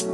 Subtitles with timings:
[0.00, 0.06] Hey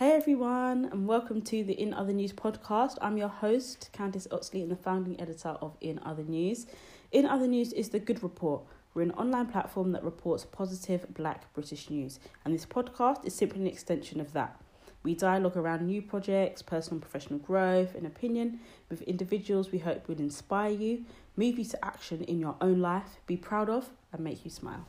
[0.00, 2.96] everyone, and welcome to the In Other News podcast.
[3.02, 6.64] I'm your host, Candice Oxley, and the founding editor of In Other News.
[7.12, 8.62] In Other News is the Good Report.
[8.94, 13.60] We're an online platform that reports positive black British news, and this podcast is simply
[13.60, 14.58] an extension of that.
[15.04, 20.08] We dialogue around new projects, personal and professional growth, and opinion with individuals we hope
[20.08, 21.04] will inspire you,
[21.36, 24.86] move you to action in your own life, be proud of, and make you smile.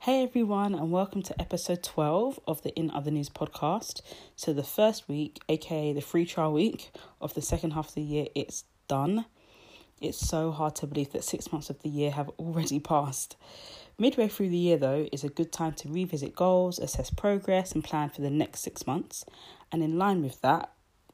[0.00, 4.00] Hey everyone, and welcome to episode 12 of the In Other News podcast.
[4.34, 6.90] So, the first week, aka the free trial week
[7.20, 9.26] of the second half of the year, it's done.
[10.00, 13.36] It's so hard to believe that six months of the year have already passed.
[13.98, 17.82] Midway through the year, though, is a good time to revisit goals, assess progress, and
[17.82, 19.24] plan for the next six months.
[19.72, 20.70] And in line with that,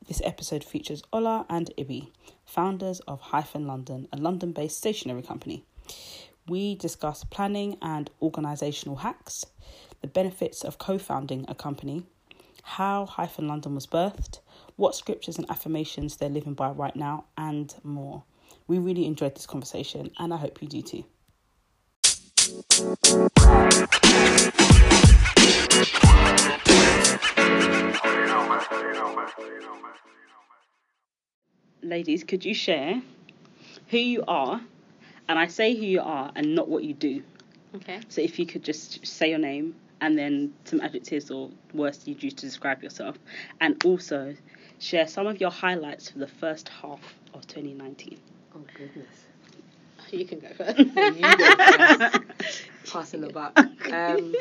[0.09, 2.12] this episode features Ola and Ibi,
[2.45, 5.65] founders of Hyphen London, a London based stationery company.
[6.48, 9.46] We discuss planning and organisational hacks,
[10.01, 12.02] the benefits of co founding a company,
[12.64, 14.40] how Hyphen London was birthed,
[14.74, 18.24] what scriptures and affirmations they're living by right now, and more.
[18.66, 21.04] We really enjoyed this conversation, and I hope you do too.
[31.82, 33.00] Ladies, could you share
[33.88, 34.60] who you are?
[35.28, 37.23] And I say who you are and not what you do.
[37.76, 38.00] Okay.
[38.08, 42.23] So if you could just say your name and then some adjectives or words you'd
[42.23, 43.16] use to describe yourself,
[43.62, 44.34] and also
[44.78, 47.00] share some of your highlights for the first half
[47.32, 48.18] of 2019.
[48.54, 49.24] Oh goodness.
[50.12, 50.78] You can go first.
[52.85, 53.13] You go first.
[53.13, 53.55] Passing the buck.
[53.93, 54.35] Um,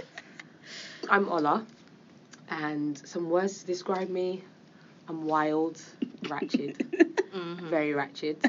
[1.10, 1.66] I'm Ola,
[2.50, 4.44] and some words to describe me.
[5.10, 5.82] I'm wild,
[6.30, 6.78] ratchet,
[7.36, 7.70] Mhm.
[7.70, 8.40] very ratchet,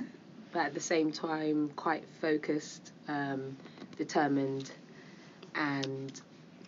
[0.52, 3.56] but at the same time quite focused, um,
[3.96, 4.70] determined,
[5.54, 6.20] and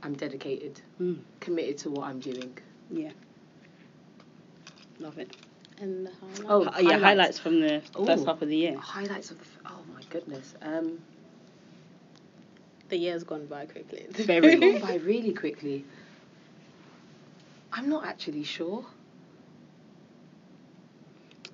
[0.03, 2.59] I'm dedicated, Mm, committed to what I'm doing.
[2.91, 3.13] yeah.
[4.99, 5.37] Love it.
[5.81, 6.47] And the highlight.
[6.49, 7.03] Oh, yeah, highlights.
[7.03, 8.77] highlights from the first half of the year.
[8.79, 9.45] Highlights of the.
[9.45, 10.55] F- oh my goodness.
[10.63, 10.99] Um,
[12.95, 14.07] the year's gone by quickly.
[14.09, 14.55] It's Very.
[14.57, 15.85] gone by really quickly.
[17.73, 18.85] I'm not actually sure.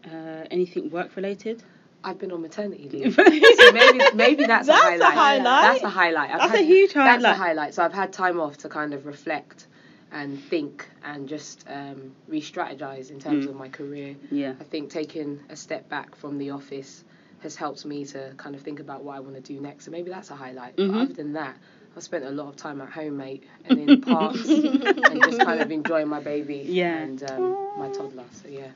[0.04, 1.62] Uh, anything work related?
[2.04, 3.14] I've been on maternity leave.
[3.14, 3.24] so
[3.72, 5.14] maybe maybe that's, That's a a highlight.
[5.14, 5.62] highlight.
[5.72, 6.30] That's a highlight.
[6.30, 7.22] I've That's had, a huge highlight.
[7.22, 7.36] That's highlight.
[7.36, 7.74] a highlight.
[7.74, 9.66] So I've had time off to kind of reflect
[10.12, 13.50] and think and just um, re-strategize in terms Mm.
[13.50, 14.14] of my career.
[14.30, 14.54] Yeah.
[14.60, 17.04] I think taking a step back from the office
[17.42, 19.84] has helped me to kind of think about what I want to do next.
[19.86, 20.76] So maybe that's a highlight.
[20.76, 20.92] Mhm.
[20.92, 21.56] But other than that,
[21.96, 25.60] I've spent a lot of time at home, mate, and in parks and just kind
[25.60, 26.96] of enjoying my baby Yeah.
[26.98, 28.24] and um, my toddler.
[28.42, 28.68] So yeah.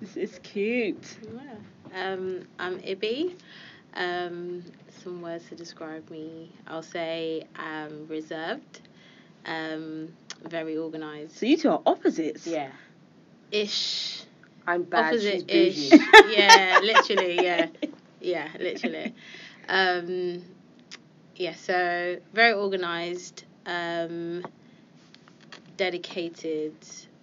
[0.00, 1.16] This is cute.
[1.22, 2.12] Yeah.
[2.12, 3.34] Um, I'm Ibby.
[3.94, 4.62] Um,
[5.02, 6.52] some words to describe me.
[6.66, 8.80] I'll say um, reserved,
[9.46, 10.12] um,
[10.42, 11.36] very organised.
[11.38, 12.46] So you two are opposites.
[12.46, 12.70] Yeah.
[13.52, 14.23] Ish.
[14.66, 15.06] I'm bad.
[15.14, 15.92] Opposite ish.
[16.28, 17.68] yeah, literally, yeah.
[18.20, 19.12] Yeah, literally.
[19.68, 20.42] Um,
[21.36, 24.44] yeah, so very organised, um,
[25.76, 26.74] dedicated.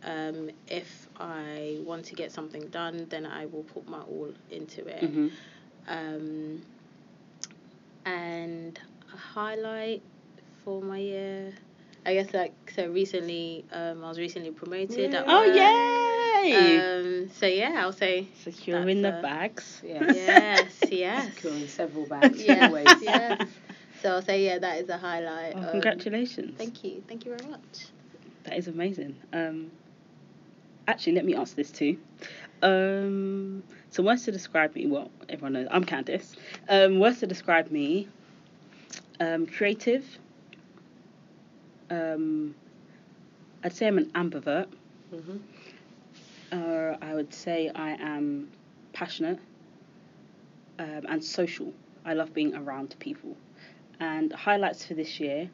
[0.03, 4.85] Um, if I want to get something done, then I will put my all into
[4.88, 5.03] it.
[5.03, 5.28] hmm
[5.88, 6.62] Um,
[8.06, 8.79] and
[9.13, 10.02] a highlight
[10.63, 11.53] for my year,
[12.06, 15.13] I guess like so recently, um, I was recently promoted.
[15.13, 15.56] At Oh work.
[16.46, 16.78] Yay!
[16.78, 19.81] Um, so yeah, I'll say Securing the that's a- bags.
[19.85, 20.12] Yeah.
[20.12, 22.41] yes, yes, Securing several bags.
[22.41, 23.02] yes, always.
[23.02, 23.40] yes.
[24.02, 25.56] So I'll say yeah, that is a highlight.
[25.56, 26.56] Oh, Um, congratulations.
[26.57, 27.88] Thank you, thank you very much.
[28.44, 29.16] That is amazing.
[29.31, 29.72] Um,
[30.88, 31.97] actually, let me answer this too.
[32.63, 34.88] Um, so, words to describe me.
[34.88, 36.35] Well, everyone knows I'm Candice.
[36.69, 38.08] Um, words to describe me.
[39.19, 40.03] Um, creative.
[41.90, 42.56] Um,
[43.63, 44.68] I'd say I'm an ambivert.
[45.12, 45.38] hmm
[46.52, 48.52] Uh, I would say I am
[48.94, 49.40] passionate
[50.80, 51.74] um, and social.
[52.06, 53.38] I love being around people.
[54.00, 55.50] And highlights for this year.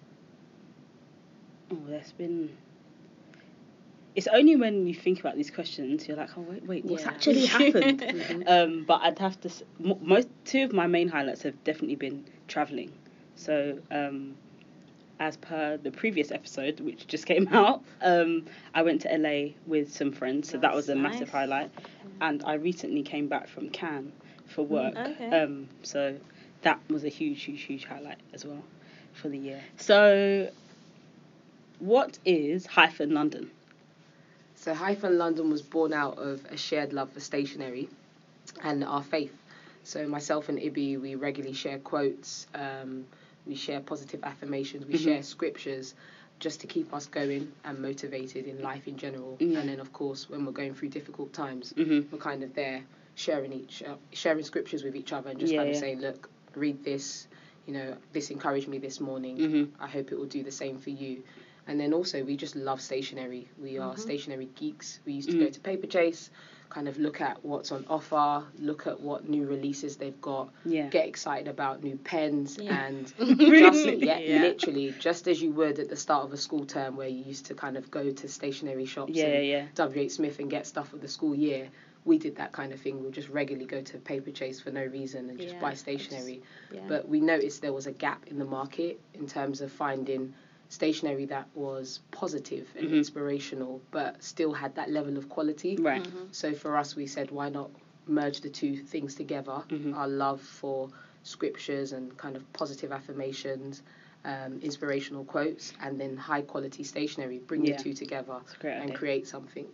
[1.71, 2.49] Oh, there's been.
[4.15, 7.09] It's only when you think about these questions you're like, oh wait, wait, what's Yeah.
[7.09, 7.99] actually happened?
[8.01, 8.47] Mhm.
[8.49, 9.49] um, but I'd have to.
[9.49, 12.91] s- Most two of my main highlights have definitely been traveling.
[13.35, 14.35] So, um,
[15.19, 19.93] as per the previous episode, which just came out, um, I went to LA with
[19.93, 21.71] some friends, so that was a massive highlight.
[22.21, 24.11] And I recently came back from Cannes
[24.47, 25.41] for work, okay.
[25.41, 26.17] um, so
[26.61, 28.63] that was a huge, huge, huge highlight as well
[29.13, 29.61] for the year.
[29.77, 30.49] So,
[31.79, 33.51] what is hyphen London?
[34.67, 37.87] So Hyphen London was born out of a shared love for stationery
[38.63, 39.33] and our faith.
[39.83, 43.05] So myself and Ibi, we regularly share quotes, um,
[43.47, 45.03] we share positive affirmations, we Mhm.
[45.05, 45.95] share scriptures
[46.39, 49.37] just to keep us going and motivated in life in general.
[49.39, 49.59] Yeah.
[49.59, 52.11] And then of course when we're going through difficult times, Mhm.
[52.11, 52.83] we're kind of there
[53.15, 55.79] sharing each uh, sharing scriptures with each other and just Yeah, kind of yeah.
[55.79, 57.27] saying, look, read this,
[57.65, 59.37] you know, this encouraged me this morning.
[59.37, 59.69] Mhm.
[59.79, 61.23] I hope it will do the same for you.
[61.69, 63.49] And then also, we just love stationery.
[63.59, 63.99] We are Mhm.
[63.99, 64.99] stationery geeks.
[65.05, 66.29] We used to go to Paperchase,
[66.69, 70.87] kind of look at what's on offer, look at what new releases they've got, Yeah.
[70.89, 72.85] get excited about new pens, Yeah.
[72.85, 74.41] and just yeah, Yeah.
[74.41, 77.45] literally just as you would at the start of a school term, where you used
[77.47, 79.65] to kind of go to stationery shops Yeah, and yeah.
[79.75, 80.11] W.H.
[80.13, 81.69] Smith and get stuff for the school year.
[82.05, 83.01] We did that kind of thing.
[83.01, 86.41] We'll just regularly go to Paperchase for no reason and just buy stationery.
[86.87, 90.33] But we noticed there was a gap in the market in terms of finding
[90.69, 92.97] stationery that was positive and Mhm.
[92.97, 95.77] inspirational, but still had that level of quality.
[95.77, 96.03] Right.
[96.03, 96.27] Mhm.
[96.31, 97.71] So for us, we said, why not
[98.07, 99.63] merge the two things together?
[99.69, 99.95] Mhm.
[99.95, 100.89] Our love for
[101.23, 103.83] scriptures and kind of positive affirmations,
[104.25, 107.39] um, inspirational quotes, and then high quality stationery.
[107.39, 107.77] Bring Yeah.
[107.77, 108.97] the two together It's a great and idea.
[108.97, 109.67] create something.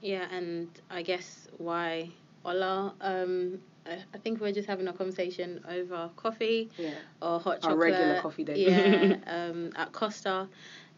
[0.00, 2.10] Yeah, and I guess why
[2.44, 6.90] Ola, um, I, I think we're just having a conversation over coffee Yeah.
[7.22, 7.78] or hot Our chocolate.
[7.78, 8.58] regular coffee date.
[8.58, 10.48] Yeah, um, at Costa.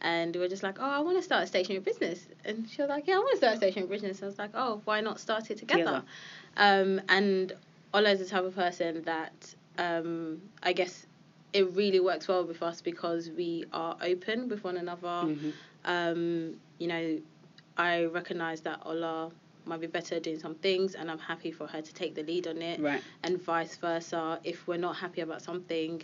[0.02, 2.26] And we were just like, oh, I want to start a stationery business.
[2.44, 4.22] And she was like, yeah, I want to start a stationery business.
[4.22, 5.82] I was like, oh, why not start it together?
[5.82, 6.02] Together.
[6.56, 7.52] Um, and
[7.92, 11.06] Ola is the type of person that um, I guess
[11.52, 15.06] it really works well with us because we are open with one another.
[15.06, 15.52] Mhm.
[15.84, 17.18] Um, you know,
[17.76, 19.30] I recognize that Ola
[19.66, 22.46] might be better doing some things, and I'm happy for her to take the lead
[22.46, 23.02] on it, Right.
[23.22, 24.40] and vice versa.
[24.44, 26.02] If we're not happy about something,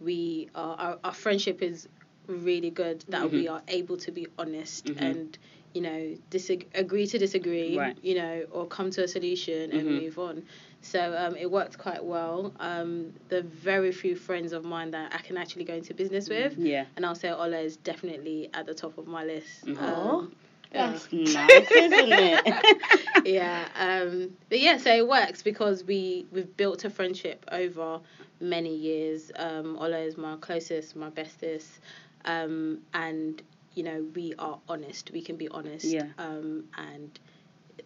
[0.00, 1.88] we are our, our friendship is
[2.26, 3.52] really good that we Mhm.
[3.52, 5.00] are able to be honest Mhm.
[5.00, 5.38] and
[5.72, 7.96] you know disag- agree to disagree Right.
[8.02, 10.02] you know or come to a solution and Mhm.
[10.02, 10.44] move on
[10.82, 15.18] so um, it worked quite well um, the very few friends of mine that I
[15.18, 16.84] can actually go into business with Yeah.
[16.96, 19.64] and I'll say Ola is definitely at the top of my list.
[19.64, 19.78] Mhm.
[19.78, 20.47] Um, yeah.
[20.72, 22.46] That's nice, isn't it?
[23.24, 28.00] yeah, um, but yeah, so it works because we we've built a friendship over
[28.40, 29.30] many years.
[29.36, 31.80] Um, Ola is my closest, my bestest,
[32.24, 33.42] um, and
[33.74, 35.10] you know we are honest.
[35.12, 36.06] We can be honest, Yeah.
[36.18, 37.18] um, and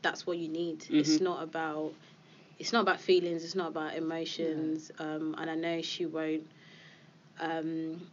[0.02, 0.86] that's what you need.
[0.94, 1.22] It's Mhm.
[1.22, 1.94] not about
[2.58, 3.44] it's not about feelings.
[3.44, 4.90] It's not about emotions.
[4.98, 6.46] Um, and I know she won't.
[7.40, 8.06] Um,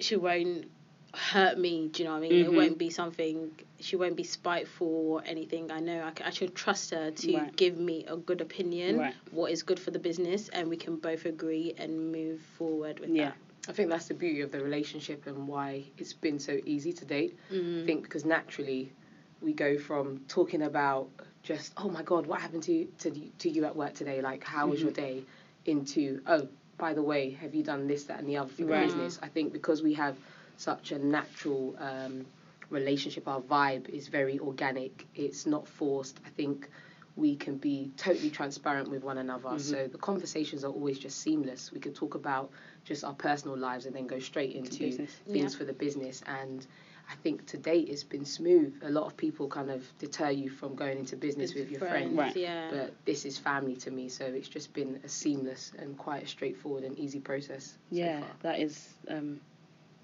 [0.00, 0.66] she won't
[1.14, 1.88] hurt me.
[1.88, 2.32] Do you know what I mean?
[2.44, 2.56] It Mhm.
[2.56, 3.50] won't be something.
[3.80, 5.70] She won't be spiteful or anything.
[5.70, 7.56] I know I, can, I should trust her to Right.
[7.56, 9.14] give me a good opinion, Right.
[9.30, 13.10] what is good for the business, and we can both agree and move forward with
[13.10, 13.30] Yeah.
[13.30, 13.36] that.
[13.68, 17.04] I think that's the beauty of the relationship and why it's been so easy to
[17.04, 17.36] date.
[17.52, 17.82] Mm.
[17.82, 18.92] I think because naturally
[19.40, 21.08] we go from talking about
[21.42, 24.68] just oh my god what happened to to to you at work today like how
[24.68, 25.24] was your day
[25.64, 26.46] into oh
[26.78, 28.86] by the way have you done this that and the other for the Right.
[28.86, 30.16] business I think because we have
[30.56, 32.24] such a natural um,
[32.70, 36.68] relationship our vibe is very organic it's not forced I think
[37.14, 39.60] we can be totally transparent with one another Mhm.
[39.60, 42.50] so the conversations are always just seamless we could talk about
[42.84, 45.10] just our personal lives and then go straight into business.
[45.28, 45.58] things Yeah.
[45.58, 46.66] for the business and
[47.10, 48.72] I think to date it's been smooth.
[48.84, 52.16] A lot of people kind of deter you from going into business with your friends,
[52.16, 52.34] Right.
[52.34, 52.70] Yeah.
[52.70, 56.26] but this is family to me, so it's just been a seamless and quite a
[56.26, 57.76] straightforward and easy process.
[57.90, 58.36] Yeah, so far.
[58.42, 59.40] that is um,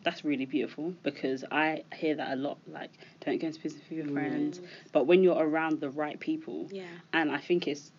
[0.05, 2.59] that's really beautiful because I hear that a lot.
[2.67, 2.91] Like,
[3.25, 4.13] don't go into business with your Mm.
[4.13, 4.61] friends,
[4.93, 6.85] but when you're around the right people, Yeah.
[7.13, 7.93] and I think it's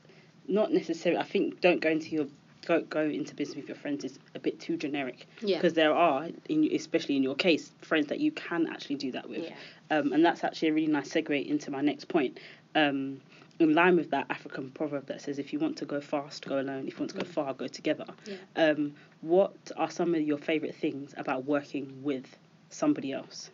[0.48, 1.20] not necessarily.
[1.20, 2.28] I think don't go into your
[2.66, 5.58] go go into business with your friends is a bit too generic Yeah.
[5.58, 9.30] because there are, in, especially in your case, friends that you can actually do that
[9.30, 9.44] with.
[9.46, 9.56] Yeah.
[9.98, 12.38] Um, and that's actually a really nice segue into my next point.
[12.76, 13.22] Um,
[13.60, 16.60] in line with that African proverb that says, if you want to go fast, go
[16.60, 16.88] alone.
[16.88, 18.06] If you want to go far, go together.
[18.26, 18.36] Yeah.
[18.56, 22.26] Um, what are some of your favourite things about working with
[22.70, 23.50] somebody else?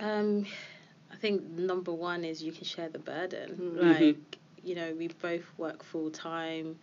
[0.00, 0.46] Um,
[1.12, 3.76] I think number one is you can share the burden.
[3.76, 4.00] Mhm.
[4.00, 6.78] Like, you know, we both work full time.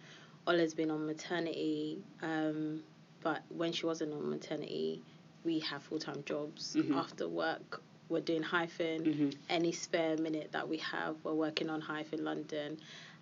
[0.46, 2.84] Ola's been on maternity, um,
[3.22, 5.02] but when she wasn't on maternity,
[5.44, 6.76] we have full time jobs.
[6.76, 6.96] Mhm.
[6.96, 9.04] After work, we're doing hyphen.
[9.06, 9.36] Mhm.
[9.50, 12.78] Any spare minute that we have, we're working on hyphen London.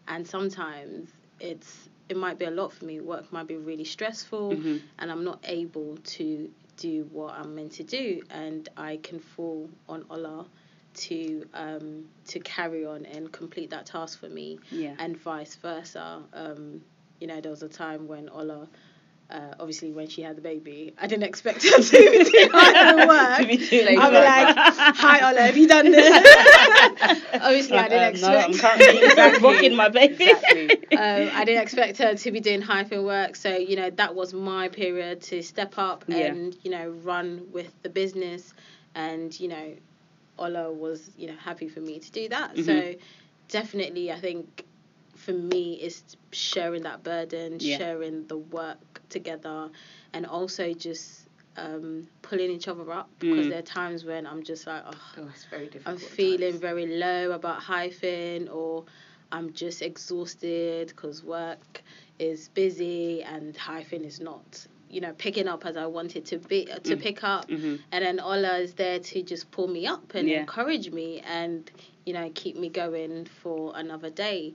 [0.08, 3.00] And sometimes it's it might be a lot for me.
[3.02, 4.82] Work might be really stressful Mhm.
[5.00, 9.70] and I'm not able to do what I'm meant to do, and I can fall
[9.88, 10.46] on Ola
[10.94, 14.96] to um, to carry on and complete that task for me, Yeah.
[15.00, 16.22] and vice versa.
[16.34, 16.84] Um,
[17.20, 18.68] you know, there was a time when Ola
[19.30, 22.50] uh, obviously when she had the baby, I didn't expect her to be doing
[23.08, 23.38] work.
[23.40, 26.12] To be doing I'm like, hi Ola, have you done this?
[27.34, 28.82] obviously, I didn't Uh, no, I'm expect.
[29.04, 29.44] Exactly.
[29.44, 30.26] rocking my baby.
[30.26, 30.72] Exactly.
[30.96, 34.34] um, I didn't expect her to be doing hyphen work, so you know that was
[34.34, 36.28] my period to step up Yeah.
[36.28, 38.54] and you know run with the business,
[38.96, 39.74] and you know,
[40.38, 42.58] Ola was you know happy for me to do that.
[42.58, 43.00] So Mhm.
[43.50, 44.66] definitely, I think
[45.16, 47.78] for me is sharing that burden, Yeah.
[47.78, 49.70] sharing the work together,
[50.14, 53.30] and also just um, pulling each other up Mm.
[53.30, 55.88] because there are times when I'm just like, oh, Oh, it's very difficult.
[55.88, 56.62] I'm feeling times.
[56.62, 58.84] very low about hyphen or
[59.32, 61.82] I'm just exhausted because work
[62.20, 66.66] is busy and hyphen is not you know picking up as I wanted to be
[66.66, 67.02] to Mm.
[67.02, 67.80] pick up Mhm.
[67.92, 70.42] and then Ola is there to just pull me up and Yeah.
[70.42, 71.70] encourage me and
[72.06, 74.54] you know keep me going for another day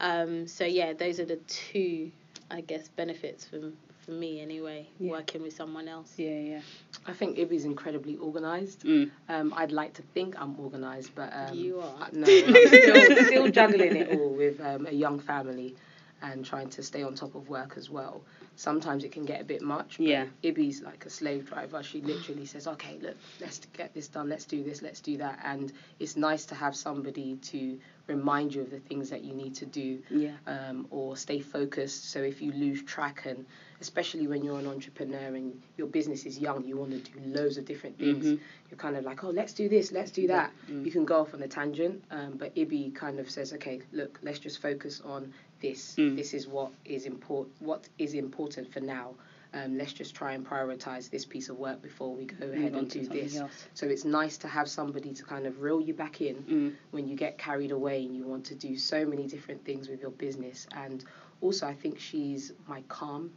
[0.00, 2.12] um so yeah those are the two
[2.50, 3.72] I guess benefits for
[4.04, 5.12] for me anyway Yeah.
[5.12, 6.60] working with someone else Yeah, yeah.
[7.06, 8.84] I think Ibby's incredibly organised.
[8.84, 9.10] Mm.
[9.28, 12.08] Um, I'd like to think I'm organised, but um, You are.
[12.12, 15.74] No, I'm still, still juggling it all with um, a young family
[16.22, 18.22] and trying to stay on top of work as well.
[18.54, 19.96] Sometimes it can get a bit much.
[19.98, 20.26] But Yeah.
[20.44, 21.82] Ibby's like a slave driver.
[21.82, 24.28] She literally says, "Okay, look, let's get this done.
[24.28, 24.82] Let's do this.
[24.82, 29.10] Let's do that." And it's nice to have somebody to remind you of the things
[29.10, 30.32] that you need to do Yeah.
[30.46, 32.10] um, or stay focused.
[32.10, 33.46] So if you lose track, and
[33.80, 37.58] especially when you're an entrepreneur and your business is young, you want to do loads
[37.58, 38.26] of different things.
[38.26, 38.40] Mhm.
[38.70, 40.52] You're kind of like, oh, let's do this, let's do that.
[40.70, 40.84] Mm.
[40.84, 44.18] You can go off on a tangent, um, but Ibby kind of says, okay, look,
[44.22, 45.94] let's just focus on this.
[45.96, 46.16] Mm.
[46.16, 47.54] This is what is important.
[47.60, 49.14] What is important for now.
[49.54, 52.88] Um, let's just try and prioritize this piece of work before we go ahead and
[52.88, 53.36] do this.
[53.36, 53.66] else.
[53.74, 56.74] So it's nice to have somebody to kind of reel you back in Mm.
[56.90, 60.00] when you get carried away and you want to do so many different things with
[60.00, 60.66] your business.
[60.74, 61.04] And
[61.42, 63.32] also, I think she's my calm.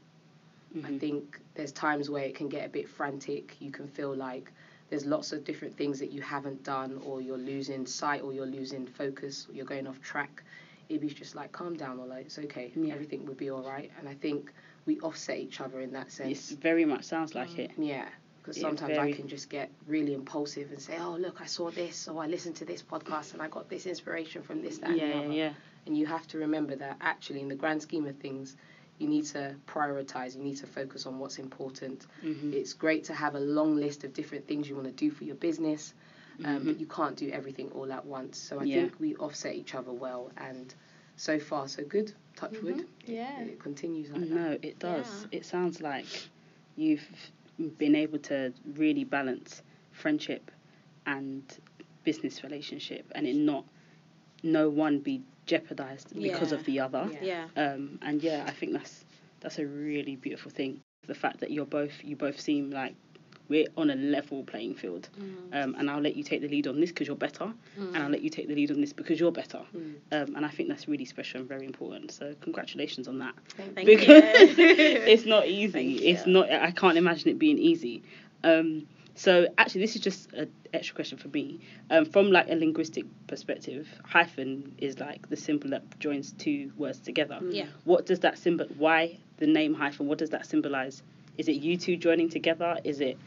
[0.84, 1.00] I Mhm.
[1.00, 3.60] think there's times where it can get a bit frantic.
[3.62, 4.52] You can feel like
[4.90, 8.46] there's lots of different things that you haven't done, or you're losing sight, or you're
[8.46, 10.44] losing focus, or you're going off track.
[10.90, 12.72] Ibby's just like, calm down, Ola, it's okay.
[12.76, 12.94] Yeah.
[12.94, 13.90] Everything will be all right.
[13.98, 14.54] And I think
[14.86, 16.51] we offset each other in that sense.
[16.51, 17.72] It very much sounds like it.
[17.77, 18.08] Yeah,
[18.42, 19.13] because sometimes very.
[19.13, 22.27] I can just get really impulsive and say, "Oh, look, I saw this, or I
[22.27, 25.15] listened to this podcast, and I got this inspiration from this, that, and the Yeah,
[25.20, 25.54] other." yeah, yeah.
[25.88, 28.56] And you have to remember that actually, in the grand scheme of things,
[28.98, 30.36] you need to prioritize.
[30.36, 32.06] You need to focus on what's important.
[32.24, 32.54] Mhm.
[32.54, 35.25] It's great to have a long list of different things you want to do for
[35.25, 35.94] your business,
[36.44, 36.65] um, Mhm.
[36.65, 38.38] but you can't do everything all at once.
[38.38, 38.82] So I Yeah.
[38.88, 40.74] think we offset each other well, and
[41.16, 42.14] so far so good.
[42.36, 42.80] Touch wood.
[42.82, 44.30] It- yeah It, continues like that.
[44.30, 45.28] No, it does.
[45.32, 45.40] Yeah.
[45.40, 46.06] It sounds like
[46.76, 47.08] you've
[47.78, 50.52] been able to really balance friendship
[51.06, 51.44] and
[52.04, 53.66] business relationship, and it not
[54.44, 57.10] no one be jeopardized because of the other.
[57.22, 59.06] yeah Um, and yeah, I think that's
[59.40, 60.82] that's a really beautiful thing.
[61.08, 62.96] The fact that you're both you both seem like
[63.48, 65.64] we're on a level playing field, Mm.
[65.64, 68.10] um, and I'll let you take the lead on this because you're better, and I'll
[68.10, 69.62] let you take the lead on this because you're better.
[69.75, 69.96] Mm.
[70.12, 72.12] Um, and I think that's really special and very important.
[72.12, 73.36] So congratulations on that
[73.75, 74.66] Thank because you.
[75.14, 75.72] it's not easy.
[75.72, 76.34] Thank It's you.
[76.34, 76.52] not.
[76.52, 78.04] I can't imagine it being easy.
[78.44, 78.88] Um,
[79.18, 81.62] so actually, this is just an extra question for me.
[81.90, 87.00] Um, from like a linguistic perspective, hyphen is like the symbol that joins two words
[87.00, 87.40] together.
[87.50, 87.68] Yeah.
[87.86, 88.66] What does that symbol?
[88.78, 90.08] Why the name hyphen?
[90.08, 91.02] What does that symbolize?
[91.38, 92.78] Is it you two joining together?
[92.84, 93.18] Is it?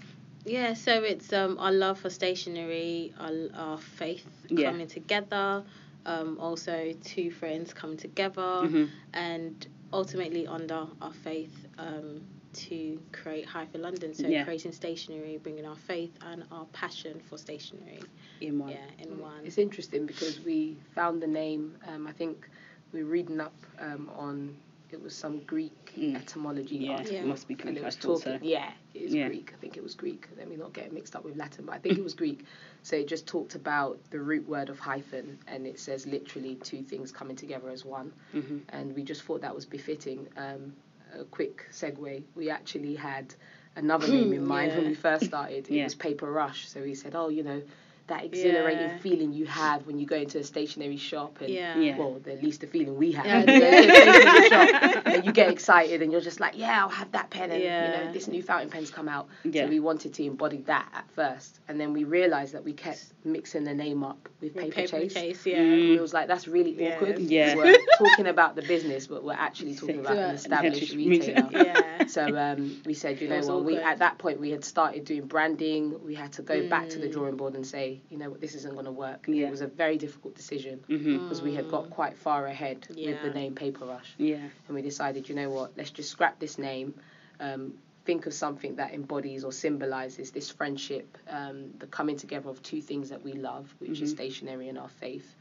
[0.48, 4.70] Yeah, so it's um our love for stationery, our, our faith Yeah.
[4.70, 5.62] coming together,
[6.06, 8.88] um also two friends coming together, Mhm.
[9.12, 12.22] and ultimately under our faith um
[12.54, 14.14] to create Hyphen London.
[14.14, 14.44] So Yeah.
[14.44, 18.00] creating stationery, bringing our faith and our passion for stationery,
[18.40, 18.70] In one.
[18.70, 19.44] yeah, in one.
[19.44, 21.76] It's interesting because we found the name.
[21.86, 22.48] Um, I think
[22.92, 24.56] we were reading up um, on
[24.90, 26.16] it was some Greek Mm.
[26.16, 27.16] etymology Yeah, article.
[27.16, 27.68] it must be Greek.
[27.68, 28.44] and it was thought talking, so.
[28.46, 29.28] Yeah, it is Yeah.
[29.28, 29.52] Greek.
[29.52, 30.28] I think it was Greek.
[30.36, 32.44] Let me not get it mixed up with Latin, but I think it was Greek.
[32.82, 36.82] So it just talked about the root word of hyphen, and it says literally two
[36.82, 38.12] things coming together as one.
[38.34, 38.62] Mhm.
[38.70, 40.28] And we just thought that was befitting.
[40.36, 40.74] Um,
[41.18, 42.22] a quick segue.
[42.34, 43.34] We actually had
[43.76, 45.66] another name in mind when we first started.
[45.66, 45.84] It Yeah.
[45.84, 46.68] was Paper Rush.
[46.68, 47.62] So we said, oh, you know,
[48.08, 48.98] that exhilarating Yeah.
[48.98, 51.78] feeling you have when you go into a stationery shop and Yeah.
[51.78, 51.96] Yeah.
[51.98, 53.26] well, the least the feeling we have.
[53.26, 53.40] Yeah.
[53.40, 56.82] You go into a stationery shop and you get excited and you're just like, yeah,
[56.82, 59.28] I'll have that pen and you know this new fountain pen's come out.
[59.44, 59.64] Yeah.
[59.64, 63.04] So we wanted to embody that at first, and then we realised that we kept
[63.24, 65.12] mixing the name up with With paper, chase.
[65.14, 65.58] chase, yeah.
[65.58, 65.96] Mm.
[65.96, 66.94] It was like that's really Yeah.
[66.96, 67.18] awkward.
[67.18, 67.54] Yeah.
[67.56, 71.48] We're talking about the business, but we're actually talking about an established retailer.
[71.52, 72.06] Yeah.
[72.06, 73.64] So um, we said, you know was what?
[73.64, 76.02] We at that point we had started doing branding.
[76.04, 77.12] We had to go back to the Mm.
[77.12, 79.24] drawing board and say, you know what, this isn't going to work.
[79.28, 79.46] Yeah.
[79.46, 81.22] It was a very difficult decision Mhm.
[81.22, 84.48] because we had got quite far ahead with the name Paper Rush, Yeah.
[84.66, 86.94] and we decided, you know what, let's just scrap this name.
[87.40, 92.60] um, think of something that embodies or symbolizes this friendship, um, the coming together of
[92.64, 94.16] two things that we love, which is Mhm.
[94.16, 95.36] stationery and our faith.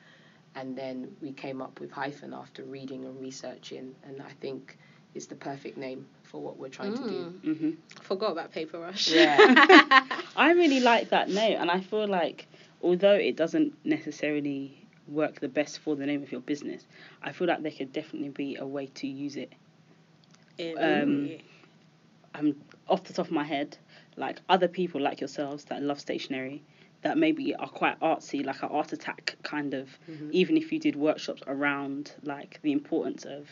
[0.53, 4.77] And then we came up with hyphen after reading and researching, and I think
[5.17, 7.33] it's the perfect name for what we're trying to do.
[7.53, 7.57] Mm.
[7.59, 7.71] hmm
[8.03, 9.11] Forgot about Paper Rush.
[9.11, 9.37] Yeah.
[10.37, 12.47] I really like that name, and I feel like
[12.81, 16.85] although it doesn't necessarily work the best for the name of your business,
[17.23, 19.51] I feel like there could definitely be a way to use it.
[20.57, 21.29] In- Um,
[22.35, 23.77] I'm off the top of my head,
[24.15, 26.61] like other people like yourselves that love stationery,
[27.01, 29.89] that maybe are quite artsy, like an art attack kind of.
[30.09, 30.31] Mhm.
[30.31, 33.47] Even if you did workshops around like the importance of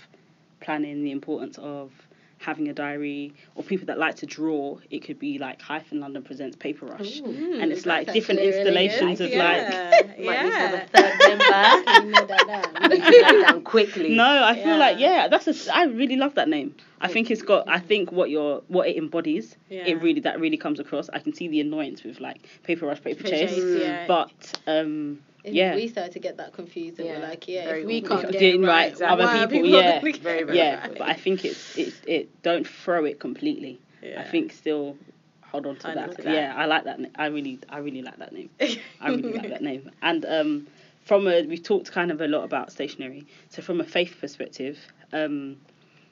[0.62, 1.91] planning, the importance of
[2.38, 6.21] having a diary, or people that like to draw, it could be like Hyphen London
[6.21, 7.21] presents Paper Rush.
[7.21, 7.59] Ooh.
[7.59, 10.77] And it's like different actually really installations of, like- yeah, Might need to have a
[10.77, 10.85] yeah.
[10.85, 11.91] third member.
[12.05, 12.89] You know that down.
[12.89, 14.15] Need to get that down quickly.
[14.15, 15.24] No, I feel like Yeah.
[15.24, 15.75] yeah, that's a.
[15.75, 16.75] I really love that name.
[17.00, 17.67] I think it's got.
[17.69, 19.55] I think what your what it embodies.
[19.69, 19.85] Yeah.
[19.85, 21.09] It really that really comes across.
[21.09, 24.05] I can see the annoyance with like paper rush, paper For chase, Chase, yeah.
[24.07, 25.75] but um, And yeah.
[25.75, 28.22] we started to get that confused and Yeah, we're like, yeah, very if we confused.
[28.24, 30.00] can't get Doing it right, right, other people, people yeah.
[30.22, 30.98] Very, very yeah, right?
[30.98, 33.80] but I think it's it it don't throw it completely.
[34.18, 34.98] I think still
[35.42, 36.16] hold on to that.
[36.18, 36.34] to that.
[36.34, 37.00] Yeah, I like that.
[37.00, 38.50] na- I really I really like that name.
[39.02, 39.90] I really like that name.
[40.02, 40.68] And um,
[41.06, 43.25] from a we've talked kind of a lot about stationery.
[43.50, 44.78] So from a faith perspective,
[45.14, 45.58] um,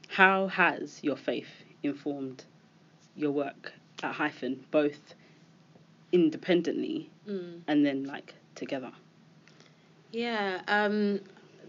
[0.10, 1.50] how has your faith
[1.84, 2.46] informed
[3.16, 3.74] your work
[4.04, 5.16] at Hyphen, both
[6.12, 7.62] independently Mm.
[7.68, 8.92] and then like together?
[10.14, 11.20] Yeah, um,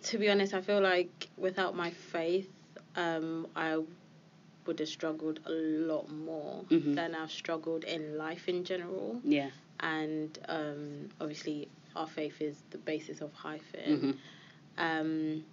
[0.02, 2.48] to be honest, I feel like without my faith,
[2.94, 3.82] um, I
[4.66, 6.94] would have struggled a lot more Mhm.
[6.94, 9.20] than I've struggled in life in general.
[9.24, 9.50] Yeah.
[9.80, 14.00] And um, obviously, our faith is the basis of Hyphen.
[14.00, 14.18] Mhm.
[14.78, 15.44] Um,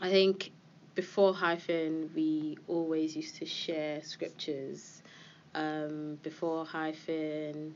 [0.00, 0.52] I think
[0.94, 5.02] before Hyphen, we always used to share scriptures.
[5.54, 7.74] Um, before Hyphen,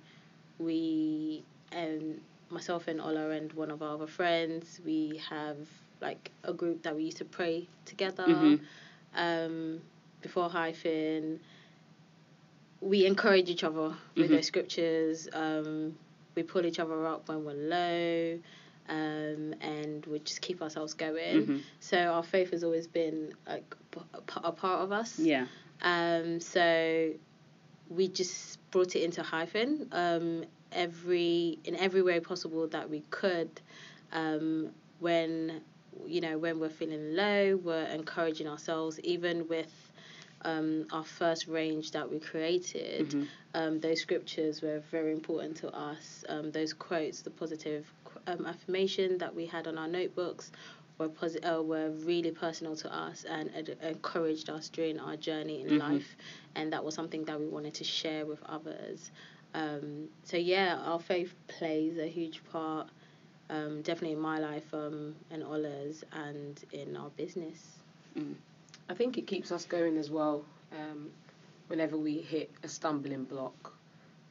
[0.58, 2.20] we and
[2.50, 5.57] myself and Ola and one of our other friends, we have
[6.00, 8.25] like a group that we used to pray together.
[8.26, 8.61] Mhm.
[9.14, 9.80] Um,
[10.23, 11.41] before Hyphen,
[12.80, 14.36] we encourage each other with Mhm.
[14.36, 15.28] those scriptures.
[15.32, 15.97] Um,
[16.34, 18.41] we pull each other up when we're low.
[18.89, 21.47] Um, and we just keep ourselves going.
[21.47, 21.60] Mhm.
[21.78, 25.17] So our faith has always been like p- a p- a part of us.
[25.21, 25.47] Yeah.
[25.82, 27.13] Um, so
[27.89, 29.86] we just brought it into hyphen.
[29.93, 33.61] Um, every in every way possible that we could.
[34.13, 35.63] Um, when
[36.06, 39.00] you know when we're feeling low, we're encouraging ourselves.
[39.00, 39.73] Even with
[40.45, 43.28] um, our first range that we created, Mhm.
[43.54, 46.25] um, those scriptures were very important to us.
[46.28, 47.93] Um, those quotes, the positive
[48.26, 50.50] um, affirmation that we had on our notebooks,
[50.99, 55.63] were posi- uh, were really personal to us and ed- encouraged us during our journey
[55.63, 55.78] in Mhm.
[55.78, 56.17] life,
[56.54, 59.11] and that was something that we wanted to share with others.
[59.54, 62.89] Um, so yeah, our faith plays a huge part,
[63.49, 67.58] um, definitely in my life um, and Ola's, and in our business.
[68.89, 70.45] I think it keeps us going as well.
[70.73, 71.10] Um,
[71.69, 73.75] whenever we hit a stumbling block,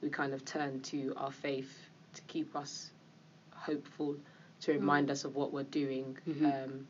[0.01, 1.73] we kind of turn to our faith
[2.13, 2.91] to keep us
[3.51, 4.15] hopeful,
[4.61, 6.17] to remind us of what we're doing.
[6.27, 6.65] Mhm.
[6.65, 6.87] Um,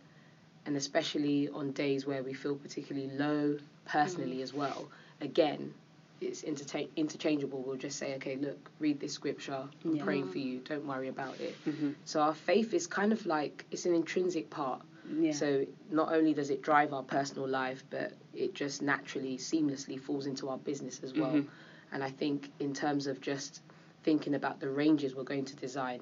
[0.65, 4.89] and especially on days where we feel particularly low, personally as well.
[5.21, 5.73] Again,
[6.21, 7.61] it's interta- interchangeable.
[7.65, 9.67] We'll just say, okay, look, read this scripture.
[9.85, 10.03] I'm Yeah.
[10.03, 10.59] praying for you.
[10.59, 11.55] Don't worry about it.
[11.65, 11.95] Mhm.
[12.05, 14.81] So our faith is kind of like it's an intrinsic part.
[15.19, 15.31] Yeah.
[15.31, 20.25] So not only does it drive our personal life, but it just naturally, seamlessly falls
[20.27, 21.33] into our business as well.
[21.33, 21.47] Mhm.
[21.91, 23.61] And I think in terms of just
[24.03, 26.01] thinking about the ranges we're going to design,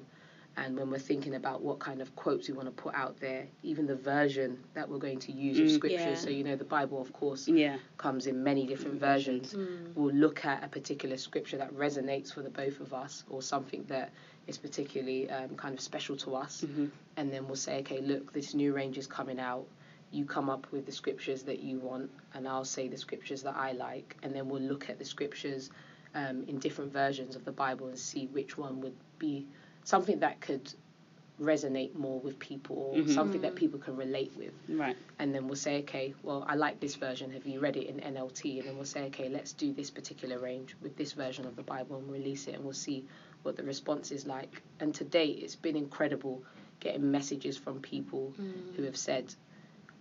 [0.58, 3.46] and when we're thinking about what kind of quotes we want to put out there,
[3.62, 5.74] even the version that we're going to use of Mm.
[5.74, 6.00] scriptures.
[6.00, 6.14] Yeah.
[6.16, 7.76] So you know the Bible, of course, yeah.
[7.96, 9.54] comes in many different versions.
[9.54, 9.94] Mm.
[9.94, 13.84] We'll look at a particular scripture that resonates for the both of us, or something
[13.88, 14.10] that
[14.48, 16.90] is particularly um, kind of special to us Mhm.
[17.18, 19.66] and then we'll say, okay, look, this new range is coming out.
[20.10, 23.54] You come up with the scriptures that you want, and I'll say the scriptures that
[23.56, 25.70] I like, and then we'll look at the scriptures
[26.14, 29.46] um, in different versions of the Bible and see which one would be
[29.88, 30.70] something that could
[31.40, 33.14] resonate more with people or Mhm.
[33.14, 34.52] something that people can relate with.
[34.68, 34.96] Right.
[35.18, 37.30] And then we'll say, okay, well, I like this version.
[37.30, 38.58] Have you read it in NLT?
[38.58, 41.62] And then we'll say, okay, let's do this particular range with this version of the
[41.62, 43.06] Bible and release it, and we'll see
[43.44, 44.62] what the response is like.
[44.78, 46.42] And to date, it's been incredible
[46.80, 48.34] getting messages from people
[48.76, 49.34] who have said,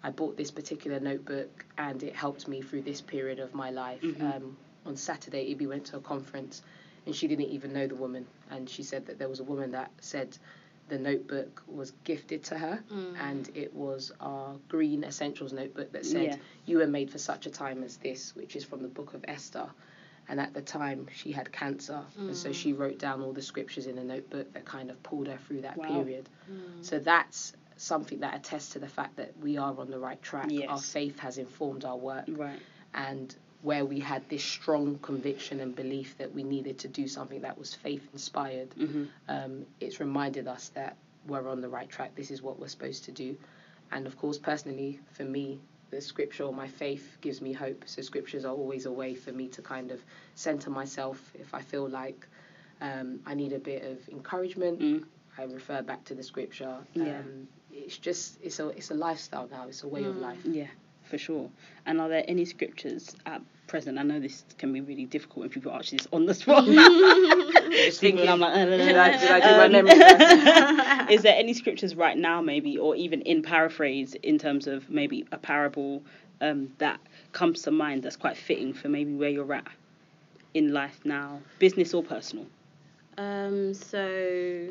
[0.04, 4.02] I bought this particular notebook and it helped me through this period of my life.
[4.02, 4.21] Mhm.
[4.36, 6.62] Um, on Saturday, Ibi went to a conference
[7.08, 8.28] and she didn't even know the woman.
[8.52, 10.38] And she said that there was a woman that said
[10.89, 13.15] the notebook was gifted to her, Mm.
[13.20, 16.38] and it was our green essentials notebook that said, Yeah.
[16.65, 19.24] "You were made for such a time as this," which is from the book of
[19.28, 19.70] Esther.
[20.30, 22.54] And at the time, she had cancer, and so Mm.
[22.54, 25.62] she wrote down all the scriptures in a notebook that kind of pulled her through
[25.62, 25.86] that Wow.
[25.88, 26.30] period.
[26.82, 30.50] So that's something that attests to the fact that we are on the right track.
[30.67, 32.60] Our faith has informed our work, Right.
[32.93, 37.41] and where we had this strong conviction and belief that we needed to do something
[37.41, 40.96] that was faith inspired, hmm um, it's reminded us that
[41.28, 42.15] we're on the right track.
[42.15, 43.36] This is what we're supposed to do.
[43.91, 47.84] And of course, personally, for me, the scripture or my faith gives me hope.
[47.88, 50.00] So scriptures are always a way for me to kind of
[50.36, 51.32] center myself.
[51.34, 52.28] If I feel like
[52.82, 55.04] um, I need a bit of encouragement, Mm.
[55.38, 56.78] I refer back to the scripture.
[56.93, 57.20] Yeah.
[57.20, 59.67] Um, it's just it's a it's a lifestyle now.
[59.67, 60.22] It's a way of Mm.
[60.22, 60.41] life.
[60.46, 60.67] Yeah,
[61.10, 61.50] for sure.
[61.86, 63.98] And are there any scriptures at present?
[63.98, 66.65] I know this can be really difficult when people ask you this on the spot.
[67.72, 69.98] Just thinking, I'm like, uh, did I, did I do my Um, memory?
[69.98, 71.08] there?
[71.12, 75.26] Is there any scriptures right now, maybe, or even in paraphrase, in terms of maybe
[75.32, 76.04] a parable
[76.41, 77.00] um, that
[77.32, 79.67] comes to mind that's quite fitting for maybe where you're at
[80.54, 82.46] in life now, business or personal?
[83.17, 84.67] Um, so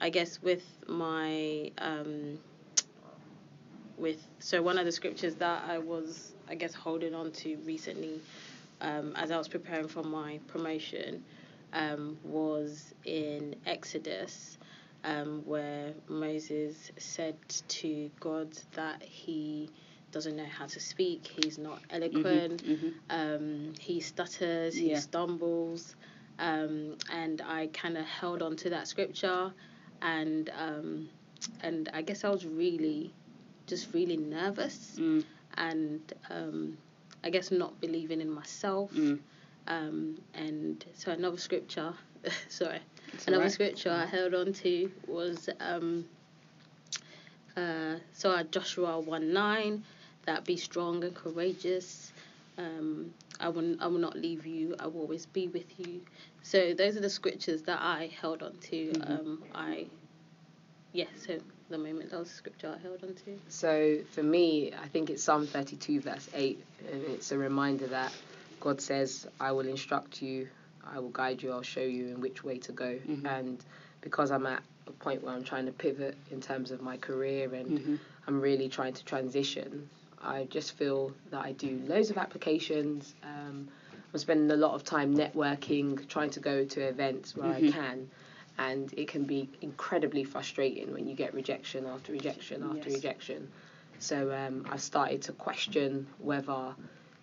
[0.00, 2.38] I guess with my um,
[3.98, 8.20] with so one of the scriptures that I was I guess holding on to recently
[8.80, 11.24] um, as I was preparing for my promotion
[11.72, 14.58] um, was in Exodus
[15.04, 17.36] um, where Moses said
[17.68, 19.70] to God that he
[20.12, 22.94] doesn't know how to speak, he's not eloquent, Mhm.
[23.10, 25.00] um, he stutters, he Yeah.
[25.00, 25.96] stumbles,
[26.38, 29.52] um, and I kind of held on to that scripture,
[30.02, 31.10] and um,
[31.62, 33.12] and I guess I was really,
[33.68, 35.24] just really nervous, Mm,
[35.56, 36.00] and
[36.30, 36.78] um,
[37.24, 39.18] I guess not believing in myself, mm.
[39.68, 41.92] um, and so another scripture,
[42.48, 42.80] sorry,
[43.12, 43.52] It's another alright.
[43.52, 46.04] scripture I held on to was um,
[47.56, 49.84] uh, so Joshua 1 9,
[50.26, 52.12] that be strong and courageous.
[52.56, 56.00] Um, I will, I will not leave you, I will always be with you.
[56.42, 58.92] So those are the scriptures that I held on to.
[58.92, 59.10] Mhm.
[59.20, 59.86] Um, I,
[60.92, 63.38] yeah, so the moment that was the scripture I held on to.
[63.48, 68.12] So for me, I think it's Psalm 32, verse 8, and it's a reminder that
[68.60, 70.48] God says, I will instruct you,
[70.84, 72.98] I will guide you, I'll show you in which way to go.
[73.06, 73.24] Mhm.
[73.26, 73.64] And
[74.00, 77.52] because I'm at a point where I'm trying to pivot in terms of my career
[77.54, 77.98] and Mhm.
[78.26, 79.88] I'm really trying to transition,
[80.20, 83.14] I just feel that I do loads of applications.
[83.22, 83.68] Um,
[84.12, 87.68] I'm spending a lot of time networking, trying to go to events where Mhm.
[87.68, 88.10] I can.
[88.58, 92.96] And it can be incredibly frustrating when you get rejection after rejection after Yes.
[92.96, 93.50] rejection.
[94.00, 96.74] So um, I've started to question whether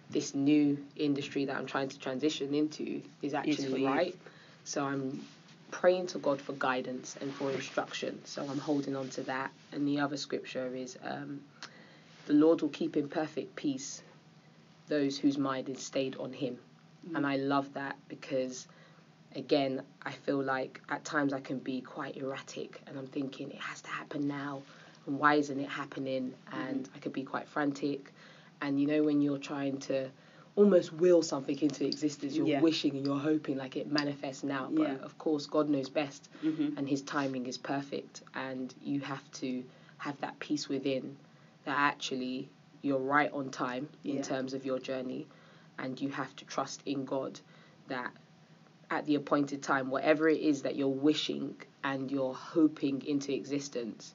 [0.10, 4.16] this new industry that I'm trying to transition into is actually right.
[4.64, 5.26] So I'm
[5.72, 8.24] praying to God for guidance and for instruction.
[8.24, 9.52] So I'm holding on to that.
[9.72, 11.42] And the other scripture is um,
[12.28, 14.02] the Lord will keep in perfect peace
[14.88, 16.58] those whose mind is stayed on Him.
[17.10, 17.18] Mm.
[17.18, 18.68] And I love that because,
[19.36, 23.60] again, I feel like at times I can be quite erratic and I'm thinking it
[23.60, 24.64] has to happen now.
[25.06, 26.34] And why isn't it happening?
[26.52, 28.12] And I could be quite frantic.
[28.62, 30.10] And you know, when you're trying to
[30.56, 32.62] almost will something into existence, you're Yeah.
[32.62, 34.70] wishing and you're hoping like it manifests now.
[34.72, 34.96] But Yeah.
[35.04, 36.78] of course, God knows best Mhm.
[36.78, 39.64] and his timing is perfect and you have to
[39.98, 41.18] have that peace within
[41.66, 42.50] that actually
[42.82, 44.22] you're right on time in Yeah.
[44.22, 45.28] terms of your journey
[45.80, 47.40] and you have to trust in God
[47.88, 48.14] that
[48.92, 54.14] at the appointed time whatever it is that you're wishing and you're hoping into existence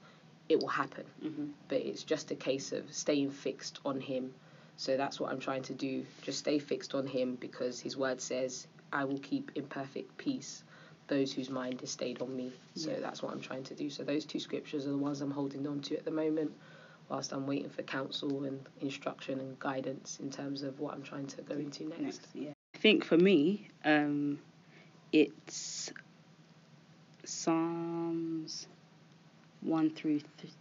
[0.48, 1.50] it will happen Mhm.
[1.68, 4.32] but it's just a case of staying fixed on him
[4.76, 8.20] so that's what I'm trying to do just stay fixed on him because his word
[8.20, 10.64] says I will keep in perfect peace
[11.10, 12.52] those whose mind is stayed on me.
[12.76, 13.00] So Yeah.
[13.00, 13.90] that's what I'm trying to do.
[13.90, 16.52] So those two scriptures are the ones I'm holding on to at the moment,
[17.08, 21.26] whilst I'm waiting for counsel and instruction and guidance in terms of what I'm trying
[21.26, 22.00] to go into next.
[22.00, 22.52] Next, yeah.
[22.74, 24.38] I think for me, um,
[25.12, 25.92] it's
[27.24, 28.66] Psalms
[29.60, 30.52] one through th-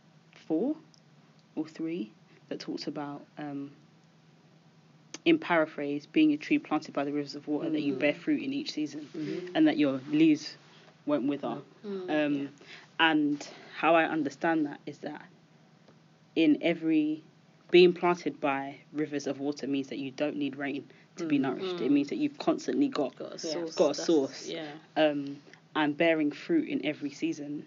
[0.48, 0.76] four
[1.56, 2.12] or three
[2.50, 3.72] that talks about, um,
[5.26, 8.42] in paraphrase, being a tree planted by the rivers of water that you bear fruit
[8.42, 9.52] in each season, Mhm.
[9.56, 10.58] and that your leaves
[11.06, 11.62] won't wither.
[11.86, 12.10] Mm.
[12.10, 12.50] Um,
[13.02, 15.26] And how I understand that is that
[16.36, 17.24] in every
[17.72, 20.84] being planted by rivers of water means that you don't need rain
[21.20, 21.80] to be nourished.
[21.82, 21.92] It Mm.
[21.92, 23.76] means that you've constantly got got a source.
[23.76, 24.48] Got a source.
[24.50, 24.72] Yeah.
[24.98, 25.42] um,
[25.76, 27.66] and bearing fruit in every season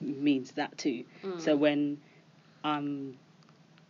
[0.00, 1.04] means that too.
[1.38, 1.58] So Mm.
[1.58, 1.98] when
[2.64, 3.18] I'm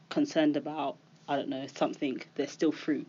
[0.08, 0.96] concerned about
[1.28, 3.06] I don't know something, there's still fruit.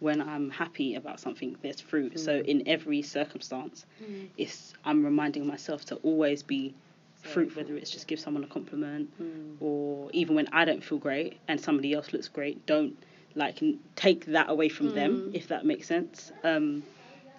[0.00, 2.20] when I'm happy about something, there's fruit.
[2.20, 2.44] So Mm.
[2.46, 4.28] in every circumstance, Mm.
[4.36, 6.72] it's I'm reminding myself to always be
[7.16, 9.56] fruit, whether it's just give someone a compliment Mm.
[9.60, 12.96] or even when I don't feel great and somebody else looks great, don't
[13.34, 15.34] like n- take that away from them Mm.
[15.34, 16.32] if that makes sense.
[16.42, 16.82] Um,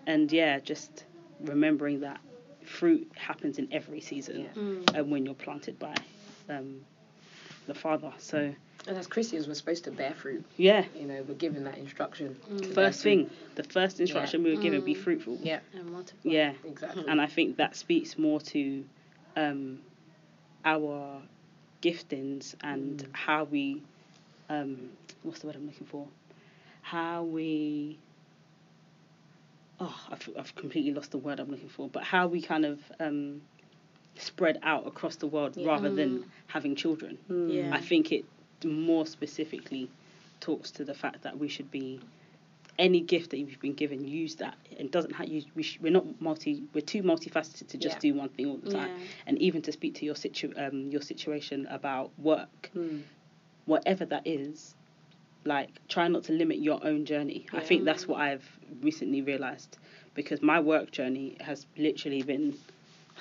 [0.08, 1.06] and yeah, just
[1.42, 2.20] remembering that
[2.66, 4.62] fruit happens in every season Yeah.
[4.62, 4.96] Mm.
[4.96, 5.96] and when you're planted by
[6.50, 6.82] um,
[7.68, 8.12] the Father.
[8.18, 8.54] So
[8.88, 10.44] And as Christians, we're supposed to bear fruit.
[10.58, 12.36] yeah, You know, we're given that instruction.
[12.48, 14.98] to bear first thing, the first instruction we were given, be Mm.
[15.04, 15.38] fruitful.
[15.44, 16.32] Yeah, And multiply.
[16.32, 17.04] Yeah, exactly.
[17.08, 18.84] and I think that speaks more to
[19.36, 19.80] um,
[20.66, 21.22] our
[21.82, 23.08] giftings and Mm.
[23.16, 23.84] how we,
[24.50, 24.90] um,
[25.24, 26.08] what's the word I'm looking for?
[26.82, 27.98] How we,
[29.80, 32.80] oh, I've, I've completely lost the word I'm looking for, but how we kind of
[33.00, 33.42] um,
[34.18, 35.68] spread out across the world Yeah.
[35.68, 36.24] rather than Mm.
[36.48, 37.18] having children.
[37.30, 37.54] Mm.
[37.54, 37.76] Yeah.
[37.76, 38.26] I think it
[38.66, 39.90] more specifically
[40.40, 42.00] talks to the fact that we should be
[42.78, 44.56] any gift that you've been given, use that.
[44.72, 45.44] It doesn't have you.
[45.54, 46.64] We sh- we're not multi.
[46.74, 48.12] We're too multifaceted to just Yeah.
[48.14, 48.90] do one thing all the time.
[48.98, 49.06] Yeah.
[49.28, 53.02] And even to speak to your situ um your situation about work, Mm.
[53.70, 54.76] Whatever that is,
[55.46, 57.46] like try not to limit your own journey.
[57.54, 58.48] I think that's what I've
[58.82, 59.78] recently realized
[60.16, 62.58] because my work journey has literally been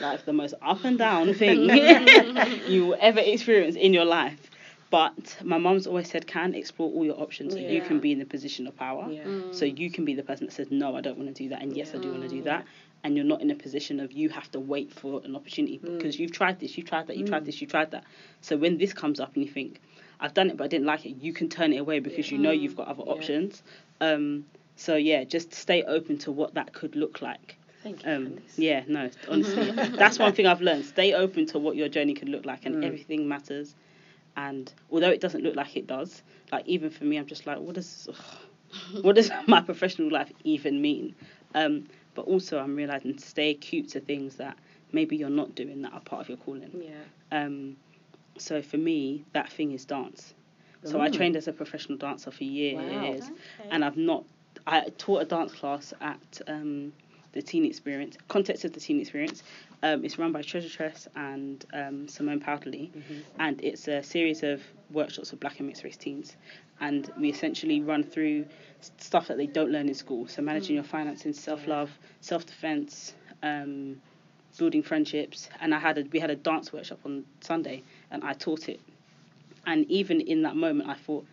[0.01, 1.69] like the most up and down thing
[2.67, 4.51] you will ever experience in your life.
[4.91, 8.19] But my mum's always said, can explore all your options so you can be in
[8.19, 9.07] the position of power.
[9.11, 9.25] Yeah.
[9.25, 9.55] Mm.
[9.55, 11.61] So you can be the person that says, no, I don't want to do that,
[11.61, 12.65] and yes, I do want to do that.
[13.05, 15.99] And you're not in a position of you have to wait for an opportunity Mm.
[15.99, 17.47] because you've tried this, you've tried that, you've tried Mm.
[17.47, 18.05] this, you've tried that.
[18.41, 19.79] So when this comes up and you think,
[20.21, 22.39] I've done it but I didn't like it, you can turn it away because you
[22.39, 23.13] know you've got other Yeah.
[23.13, 23.63] options.
[24.01, 24.45] Um,
[24.77, 27.57] so yeah, just stay open to what that could look like.
[27.83, 28.11] Thank you.
[28.11, 30.85] Um, yeah, no, honestly, that's one thing I've learned.
[30.85, 32.85] Stay open to what your journey could look like, and Mm.
[32.85, 33.75] everything matters.
[34.37, 37.59] And although it doesn't look like it does, like even for me, I'm just like,
[37.59, 38.09] what does,
[39.03, 41.15] what does my professional life even mean?
[41.55, 44.57] Um, but also, I'm realizing to stay acute to things that
[44.93, 46.83] maybe you're not doing that are part of your calling.
[46.83, 47.03] Yeah.
[47.45, 47.77] Um,
[48.40, 50.35] so for me, that thing is dance.
[50.85, 51.12] So I Mm.
[51.16, 52.74] trained as a professional dancer for years,
[53.24, 53.35] Wow.
[53.61, 53.68] Okay.
[53.70, 54.24] and I've not.
[54.66, 56.92] I taught a dance class at um,
[57.33, 58.16] the Teen Experience.
[58.29, 59.42] Context of the Teen Experience.
[59.83, 63.22] Um, it's run by Treasure Tress and um, Simone Powderly, Mhm.
[63.38, 66.37] and it's a series of workshops for Black and mixed race teens.
[66.81, 68.46] And we essentially run through
[68.98, 70.27] stuff that they don't learn in school.
[70.29, 74.01] So managing your finances, self love, self defense, um,
[74.59, 75.48] building friendships.
[75.61, 78.81] And I had a, we had a dance workshop on Sunday, and I taught it.
[79.66, 81.27] And even in that moment, I thought,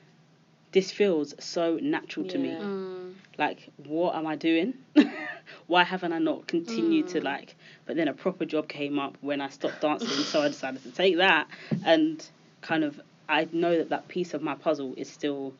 [0.71, 3.13] this feels so natural to me Mm.
[3.38, 4.73] like what am i doing
[5.67, 7.23] why haven't i not continued to Mm.
[7.23, 10.83] like but then a proper job came up when i stopped dancing so i decided
[10.83, 11.47] to take that
[11.85, 12.29] and
[12.61, 15.53] kind of i know that that piece of my puzzle is still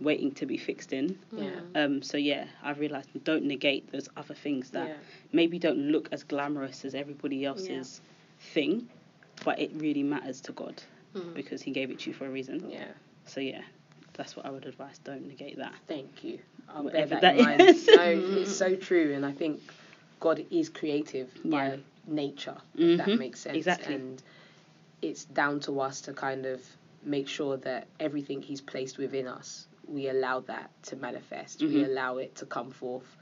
[0.00, 1.60] waiting to be fixed in Yeah.
[1.76, 4.96] um so yeah i realized don't negate those other things that Yeah.
[5.32, 8.00] maybe don't look as glamorous as everybody else's
[8.54, 8.88] thing
[9.44, 10.82] but it really matters to god
[11.14, 11.32] Mm.
[11.32, 12.84] because he gave it to you for a reason Yeah.
[13.24, 13.62] so yeah
[14.12, 16.38] that's what i would advise don't negate that Thank you.
[16.68, 17.86] I'll Whatever that, that is.
[17.88, 19.58] No, it's so true, and I think
[20.20, 21.50] God is creative Yeah.
[21.76, 22.58] by nature.
[22.74, 22.96] If Mhm.
[22.98, 23.56] that makes sense.
[23.56, 23.94] Exactly.
[23.94, 24.22] And
[25.00, 26.60] it's down to us to kind of
[27.02, 31.62] make sure that everything He's placed within us, we allow that to manifest.
[31.62, 31.86] We Mhm.
[31.86, 33.16] allow it to come forth.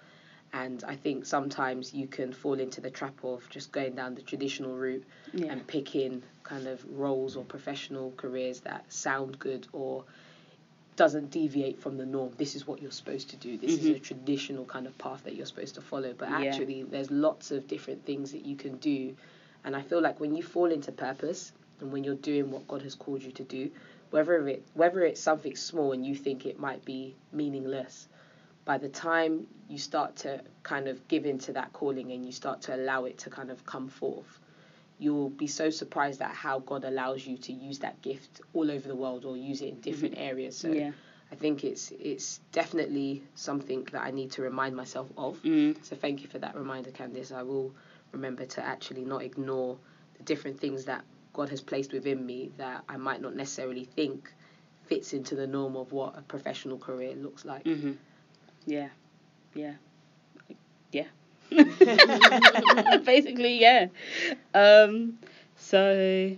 [0.64, 4.23] And I think sometimes you can fall into the trap of just going down the
[4.23, 10.05] traditional route yeah and picking kind of roles or professional careers that sound good or
[10.97, 12.33] doesn't deviate from the norm.
[12.38, 13.59] This is what you're supposed to do.
[13.59, 13.97] This is Mhm.
[13.97, 16.14] a traditional kind of path that you're supposed to follow.
[16.14, 16.38] But Yeah.
[16.38, 19.14] actually, there's lots of different things that you can do.
[19.64, 22.81] And I feel like when you fall into purpose and when you're doing what God
[22.81, 23.71] has called you to do,
[24.11, 28.09] whether it whether it's something small and you think it might be meaningless,
[28.66, 32.61] by the time you start to kind of give into that calling and you start
[32.61, 34.38] to allow it to kind of come forth,
[34.98, 38.87] you'll be so surprised at how God allows you to use that gift all over
[38.87, 40.59] the world or use it in different areas.
[40.59, 40.90] So yeah
[41.31, 45.42] I think it's it's definitely something that I need to remind myself of.
[45.42, 45.85] Mm.
[45.85, 47.33] So thank you for that reminder, Candice.
[47.33, 47.74] I will
[48.12, 49.76] remember to actually not ignore
[50.16, 54.33] the different things that God has placed within me that I might not necessarily think
[54.87, 57.64] fits into the norm of what a professional career looks like.
[57.64, 57.92] hmm
[58.66, 58.88] Yeah.
[59.55, 59.74] Yeah.
[60.92, 61.07] Yeah.
[63.05, 63.87] Basically, yeah.
[64.55, 65.18] Um,
[65.57, 66.37] so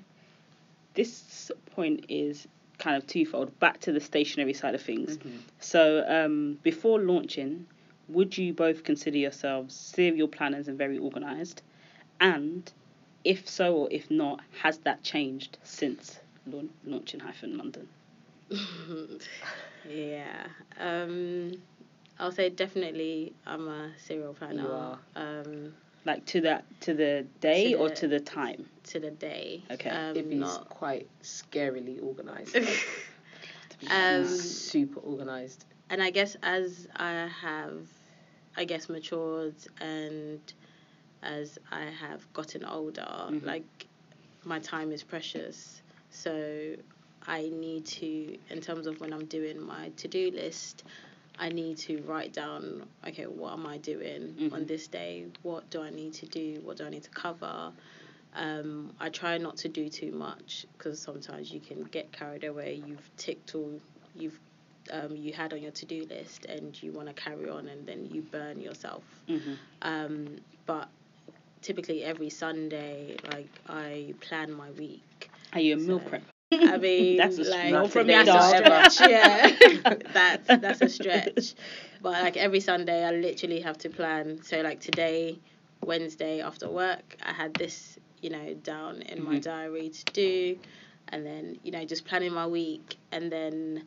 [0.95, 2.47] this point is
[2.79, 3.59] kind of twofold.
[3.59, 5.17] Back to the stationary side of things.
[5.19, 5.39] Mhm.
[5.61, 7.67] So um, before launching,
[8.09, 11.63] would you both consider yourselves serial planners and very organised?
[12.21, 12.71] And
[13.25, 17.89] if so or if not, has that changed since laun- launching hyphen London?
[19.89, 20.47] yeah.
[20.79, 21.53] Um,
[22.19, 24.63] I'll say definitely I'm a serial planner.
[24.63, 24.99] You are.
[25.17, 28.69] Um, Like to that to the day To or to the time?
[28.85, 29.63] to the day.
[29.71, 29.91] Okay.
[29.91, 30.69] Um, Ibby's not.
[30.69, 32.57] quite scarily organised.
[33.93, 35.65] Um, Super organised.
[35.89, 37.87] and I guess as I have,
[38.57, 40.41] I guess matured and
[41.23, 43.45] as I have gotten older, Mhm.
[43.45, 43.87] like
[44.45, 45.81] my time is precious.
[46.11, 46.75] So
[47.29, 50.83] I need to, in terms of when I'm doing my to do list,
[51.39, 54.53] I need to write down, okay, what am I doing Mhm.
[54.53, 55.27] on this day?
[55.43, 56.61] What do I need to do?
[56.65, 57.73] What do I need to cover?
[58.35, 62.83] Um, I try not to do too much because sometimes you can get carried away.
[62.87, 63.81] You've ticked all
[64.15, 64.39] you've
[64.91, 67.87] um, you had on your to do list, and you want to carry on, and
[67.87, 69.03] then you burn yourself.
[69.27, 70.89] hmm Um, but
[71.61, 75.31] typically every Sunday, like I plan my week.
[75.53, 76.23] Are you a meal So- prep?
[76.53, 79.01] I mean, That's a like from that's a stretch.
[79.01, 79.51] Yeah,
[80.13, 81.55] that's that's a stretch.
[82.01, 84.43] But like every Sunday, I literally have to plan.
[84.43, 85.39] So like today,
[85.85, 89.43] Wednesday after work, I had this, you know, down in my Mhm.
[89.43, 90.59] diary to do,
[91.09, 93.85] and then you know just planning my week, and then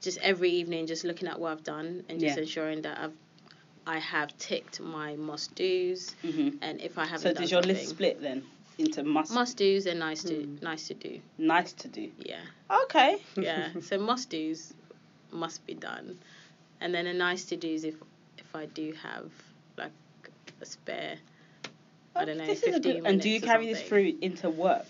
[0.00, 2.42] just every evening just looking at what I've done and just Yeah.
[2.42, 3.14] ensuring that I've
[3.86, 7.76] I have ticked my must dos, hmm and if I haven't So does your something,
[7.76, 8.44] list split then
[8.80, 10.56] into must, must dos and nice to Hmm.
[10.62, 11.20] nice to do.
[11.38, 12.10] nice to do?
[12.18, 12.40] Yeah.
[12.84, 13.18] Okay.
[13.36, 14.72] yeah so must do's
[15.32, 16.18] must be done
[16.80, 17.94] and then a nice to do's if
[18.38, 19.30] if i do have
[19.78, 19.92] like
[20.60, 21.16] a spare
[22.16, 24.86] i don't know This is a good- and do you carry this through into work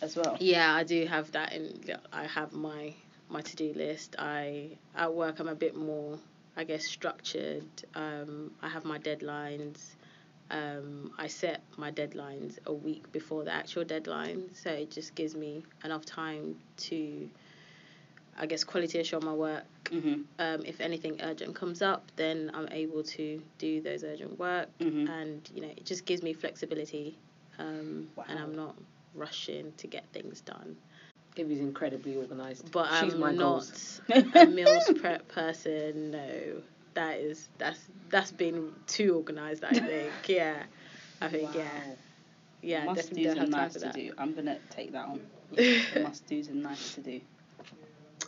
[0.00, 0.36] as well?
[0.40, 1.80] yeah i do have that in
[2.12, 2.94] i have my
[3.28, 6.18] my to-do list i at work i'm a bit more
[6.56, 9.80] i guess structured um i have my deadlines
[10.54, 15.34] um, I set my deadlines a week before the actual deadline, so it just gives
[15.36, 16.56] me enough time
[16.88, 17.28] to,
[18.38, 22.68] I guess, quality assure my work hmm um, if anything urgent comes up, then I'm
[22.72, 25.08] able to do those urgent work, Mhm.
[25.08, 27.16] and you know it just gives me flexibility,
[27.58, 28.74] um, and I'm not
[29.14, 30.76] rushing to get things done.
[31.36, 32.70] Ibby's incredibly organised.
[32.72, 34.00] But She's I'm not goals.
[34.34, 36.10] a meals prep person.
[36.12, 36.62] No,
[36.94, 37.80] that is that's
[38.10, 39.64] that's been too organised.
[39.64, 40.12] I think.
[40.28, 40.62] Yeah,
[41.20, 41.64] I think yeah,
[42.62, 42.84] yeah.
[42.86, 43.94] must definitely do's don't have and time nice for to that.
[43.94, 44.12] do.
[44.18, 45.20] I'm gonna take that on.
[45.56, 47.20] The must do's and nice to do.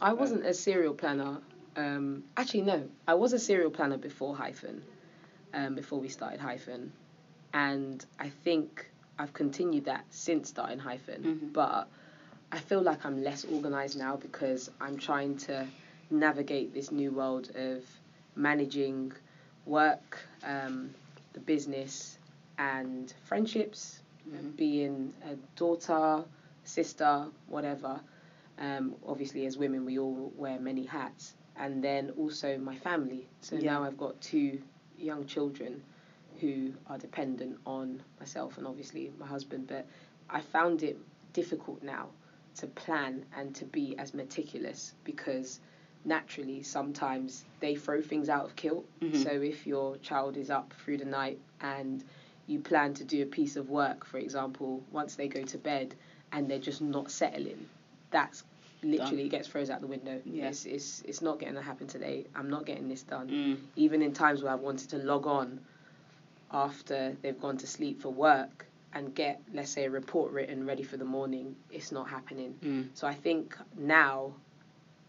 [0.00, 1.38] I wasn't a serial planner.
[1.76, 4.82] Um, actually, no, I was a serial planner before hyphen,
[5.52, 6.92] um, before we started hyphen,
[7.52, 11.22] and I think I've continued that since starting hyphen.
[11.22, 11.52] Mhm.
[11.52, 11.88] But
[12.52, 15.66] I feel like I'm less organized now because I'm trying to
[16.10, 17.82] navigate this new world of
[18.36, 19.12] managing
[19.64, 20.94] work, um,
[21.32, 22.18] the business,
[22.58, 24.56] and friendships, Mhm.
[24.56, 26.24] being a daughter,
[26.64, 28.00] sister, whatever.
[28.58, 33.28] Um, obviously, as women, we all wear many hats, and then also my family.
[33.40, 33.72] So Yeah.
[33.72, 34.62] now I've got two
[34.98, 35.82] young children
[36.40, 39.66] who are dependent on myself and obviously my husband.
[39.66, 39.86] But
[40.28, 40.98] I found it
[41.32, 42.08] difficult now
[42.56, 45.60] to plan and to be as meticulous because
[46.06, 48.86] naturally sometimes they throw things out of kilt.
[49.00, 49.22] Mhm.
[49.22, 52.04] So if your child is up through the night and
[52.46, 55.94] you plan to do a piece of work, for example, once they go to bed
[56.32, 57.68] and they're just not settling,
[58.10, 58.44] that's
[58.82, 60.20] literally gets throws out the window.
[60.24, 60.48] Yeah.
[60.48, 62.26] It's, it's it's not going to happen today.
[62.34, 63.28] I'm not getting this done.
[63.28, 63.56] Mm.
[63.74, 65.60] Even in times where I wanted to log on
[66.52, 70.82] after they've gone to sleep for work and get, let's say, a report written ready
[70.82, 72.54] for the morning, it's not happening.
[72.62, 72.88] Mm.
[72.94, 74.34] So I think now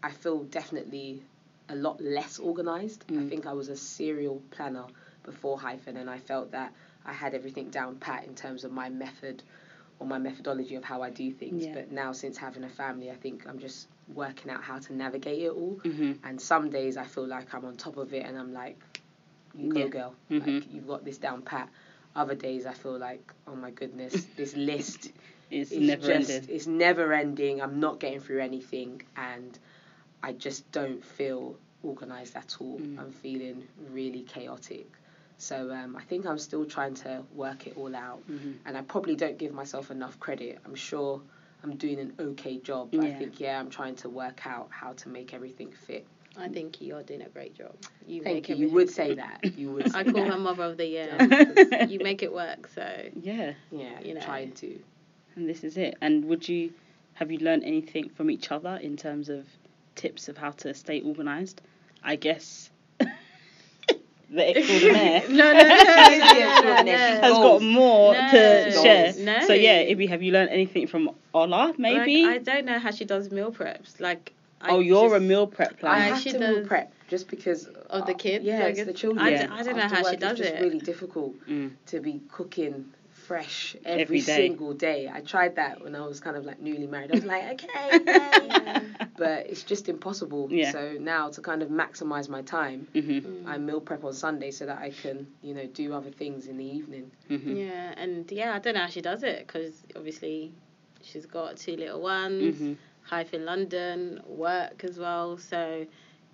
[0.08, 1.22] I feel definitely
[1.68, 3.04] a lot less organized.
[3.10, 3.30] I Mm.
[3.30, 4.86] think I was a serial planner
[5.24, 6.72] before hyphen and I felt that
[7.04, 9.44] I had everything down pat in terms of my method
[10.00, 11.66] or my methodology of how I do things.
[11.66, 11.74] Yeah.
[11.74, 15.42] But now since having a family, I think I'm just working out how to navigate
[15.42, 15.80] it all.
[15.84, 18.78] hmm And some days I feel like I'm on top of it and I'm like,
[19.54, 19.88] you go Yeah.
[19.98, 20.40] girl, Mhm.
[20.40, 21.68] like you've got this down pat.
[22.16, 25.12] Other days I feel like, oh my goodness, this list
[25.50, 26.50] It's, it's never just, ended.
[26.50, 27.62] It's never ending.
[27.62, 29.58] I'm not getting through anything, and
[30.24, 32.80] I just don't feel organized at all.
[32.80, 33.00] Mm.
[33.00, 34.88] I'm feeling really chaotic.
[35.38, 38.82] So um, I think I'm still trying to work it all out, hmm and I
[38.82, 40.58] probably don't give myself enough credit.
[40.66, 41.22] I'm sure
[41.64, 44.94] I'm doing an okay job, but I think yeah, I'm trying to work out how
[44.94, 46.06] to make everything fit.
[46.40, 47.76] I think you're doing a great job.
[48.06, 48.68] You Thank make you.
[48.68, 49.44] You would say that.
[49.58, 49.92] You would.
[49.92, 50.32] Say I call that.
[50.34, 51.18] her mother of the year.
[51.90, 52.68] You make it work.
[52.74, 54.22] So Yeah, Yeah, you know.
[54.22, 54.80] trying to.
[55.36, 55.98] and this is it.
[56.02, 56.74] And would you
[57.14, 59.46] have you learned anything from each other in terms of
[59.98, 61.62] tips of how to stay organised?
[62.04, 62.70] I guess
[63.00, 68.30] the extraordinaire no, no, no, no, has got more No.
[68.32, 69.14] to share.
[69.20, 69.46] No.
[69.48, 71.74] So yeah, Ibby, have you learned anything from Ola?
[71.78, 72.24] Maybe.
[72.24, 74.00] Like, I don't know how she does meal preps.
[74.00, 75.96] Like I oh, you're just- a meal prep planner.
[75.96, 78.88] I have she to meal prep just because Of the kids, Yeah, I it's guess.
[78.88, 79.26] the children.
[79.26, 79.48] I, Yeah.
[79.48, 80.62] d- I don't know After how work, she does it's just it.
[80.64, 81.72] really difficult Mm.
[81.88, 82.86] to be cooking
[83.28, 84.48] fresh every, Every day.
[84.48, 85.10] single day.
[85.14, 87.12] I tried that when I was kind of like newly married.
[87.12, 88.82] I was like, okay, yay.
[89.18, 90.48] but it's just impossible.
[90.52, 90.72] Yeah.
[90.72, 93.46] So now to kind of maximize my time, Mhm.
[93.46, 96.58] I meal prep on Sunday so that I can, you know, do other things in
[96.58, 97.12] the evening.
[97.30, 97.58] Mhm.
[97.58, 100.54] Yeah, and yeah, I don't know how she does it because obviously
[101.02, 102.78] she's got two little ones, Mhm.
[103.12, 105.38] life in London, work as well.
[105.38, 105.86] So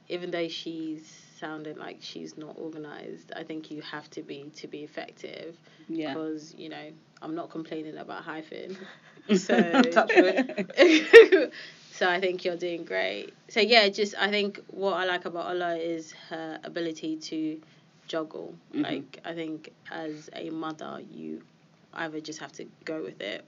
[0.09, 4.67] even though she's sounding like she's not organized, I think you have to be to
[4.67, 5.51] be effective
[5.89, 6.13] Yeah.
[6.13, 6.87] because you know
[7.21, 8.77] I'm not complaining about hyphen.
[9.47, 9.55] So
[11.97, 13.33] so I think you're doing great.
[13.47, 17.37] So yeah, just I think what I like about Ola is her ability to
[18.07, 18.53] juggle.
[18.73, 18.83] Mhm.
[18.83, 21.41] Like I think as a mother, you
[21.93, 23.45] either just have to go with it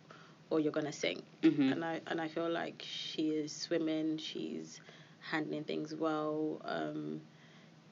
[0.49, 1.23] or you're gonna sink.
[1.41, 1.71] Mhm.
[1.73, 4.17] And I and I feel like she is swimming.
[4.17, 4.79] She's
[5.31, 6.61] handling things well.
[6.63, 7.19] Um,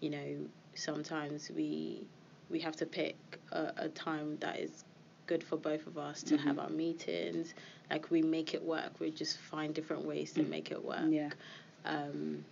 [0.04, 0.30] you know,
[0.76, 2.08] sometimes we
[2.49, 3.16] we have to pick
[3.51, 4.84] a, a time that is
[5.28, 6.39] good for both of us to Mhm.
[6.45, 7.54] have our meetings.
[7.89, 8.99] Like we make it work.
[8.99, 10.49] We just find different ways to Mm.
[10.49, 11.08] make it work.
[11.10, 11.32] Yeah.
[11.86, 12.43] Um,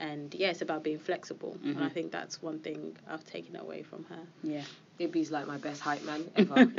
[0.00, 1.56] and yeah, it's about being flexible.
[1.64, 1.92] And I Mhm.
[1.92, 4.24] think that's one thing I've taken away from her.
[4.42, 4.64] Yeah.
[4.98, 6.70] Ibby's like my best hype man ever.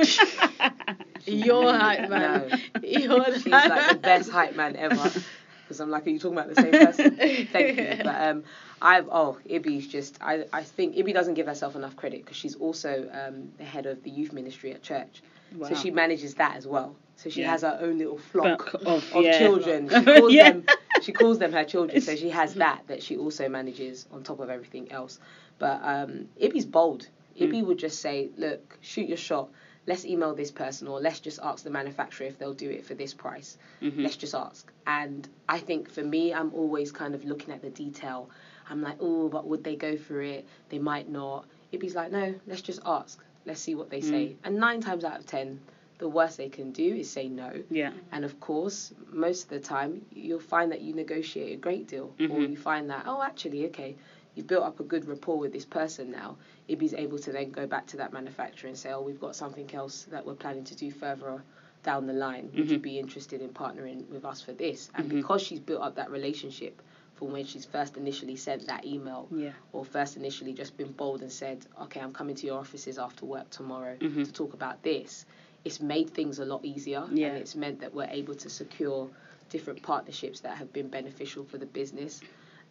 [1.26, 2.50] Your hype man.
[2.82, 5.12] Your She's like the best hype man ever.
[5.68, 7.16] Because I'm like, are you talking about the same person?
[7.52, 8.04] Thank you.
[8.06, 8.44] But um,
[8.82, 12.56] I've oh, Ibby's just I I think Ibby doesn't give herself enough credit because she's
[12.56, 15.22] also um the head of the youth ministry at church.
[15.54, 15.68] Wow.
[15.70, 16.96] So she manages that as well.
[17.18, 17.52] So she Yeah.
[17.52, 19.38] has her own little flock of- of yeah.
[19.40, 19.90] children.
[19.90, 20.52] She calls Yeah.
[20.52, 20.64] them
[21.00, 22.00] she calls them her children.
[22.02, 25.20] So she has that that she also manages on top of everything else.
[25.60, 27.08] But um, Ibby's bold.
[27.38, 27.50] Mm.
[27.52, 29.50] Ibby would just say, look, shoot your shot.
[29.88, 32.94] Let's email this person or let's just ask the manufacturer if they'll do it for
[32.94, 33.58] this price.
[33.82, 34.04] Mhm.
[34.04, 34.72] Let's just ask.
[34.86, 38.30] And I think for me, I'm always kind of looking at the detail.
[38.70, 40.46] I'm like, oh, but would they go for it?
[40.70, 41.46] They might not.
[41.72, 43.24] Ibby's like, no, let's just ask.
[43.46, 44.36] Let's see what they say.
[44.44, 45.62] And nine times out of ten,
[46.00, 47.64] the worst they can do is say no.
[47.70, 47.94] Yeah.
[48.12, 52.14] And of course, most of the time, you'll find that you negotiate a great deal,
[52.20, 52.50] or Mhm.
[52.52, 53.96] you find that, oh, actually, okay,
[54.38, 56.38] you've built up a good rapport with this person now.
[56.70, 59.74] Ibby's able to then go back to that manufacturer and say, oh, we've got something
[59.74, 61.42] else that we're planning to do further
[61.84, 62.52] down the line.
[62.56, 62.82] Would you Mhm.
[62.84, 64.92] be interested in partnering with us for this?
[64.94, 65.16] And Mhm.
[65.18, 66.82] because she's built up that relationship
[67.16, 69.54] from when she's first initially sent that email, Yeah.
[69.74, 73.26] or first initially just been bold and said, okay, I'm coming to your offices after
[73.26, 74.24] work tomorrow Mhm.
[74.26, 75.26] to talk about this,
[75.66, 77.30] it's made things a lot easier Yeah.
[77.30, 79.10] and it's meant that we're able to secure
[79.50, 82.22] different partnerships that have been beneficial for the business.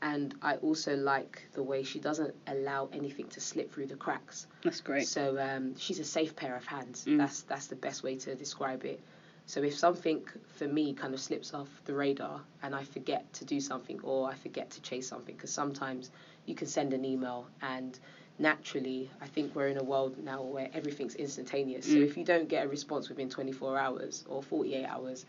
[0.03, 4.47] And I also like the way she doesn't allow anything to slip through the cracks.
[4.62, 5.07] That's great.
[5.07, 7.05] So um, she's a safe pair of hands.
[7.07, 7.18] Mm.
[7.18, 9.01] That's that's the best way to describe it.
[9.47, 10.22] So if something
[10.57, 14.28] for me kind of slips off the radar and I forget to do something or
[14.28, 16.11] I forget to chase something, because sometimes
[16.47, 17.99] you can send an email and
[18.38, 21.86] naturally I think we're in a world now where everything's instantaneous.
[21.86, 22.05] So Mm.
[22.05, 25.24] if you don't get a response within 24 hours or 48 hours,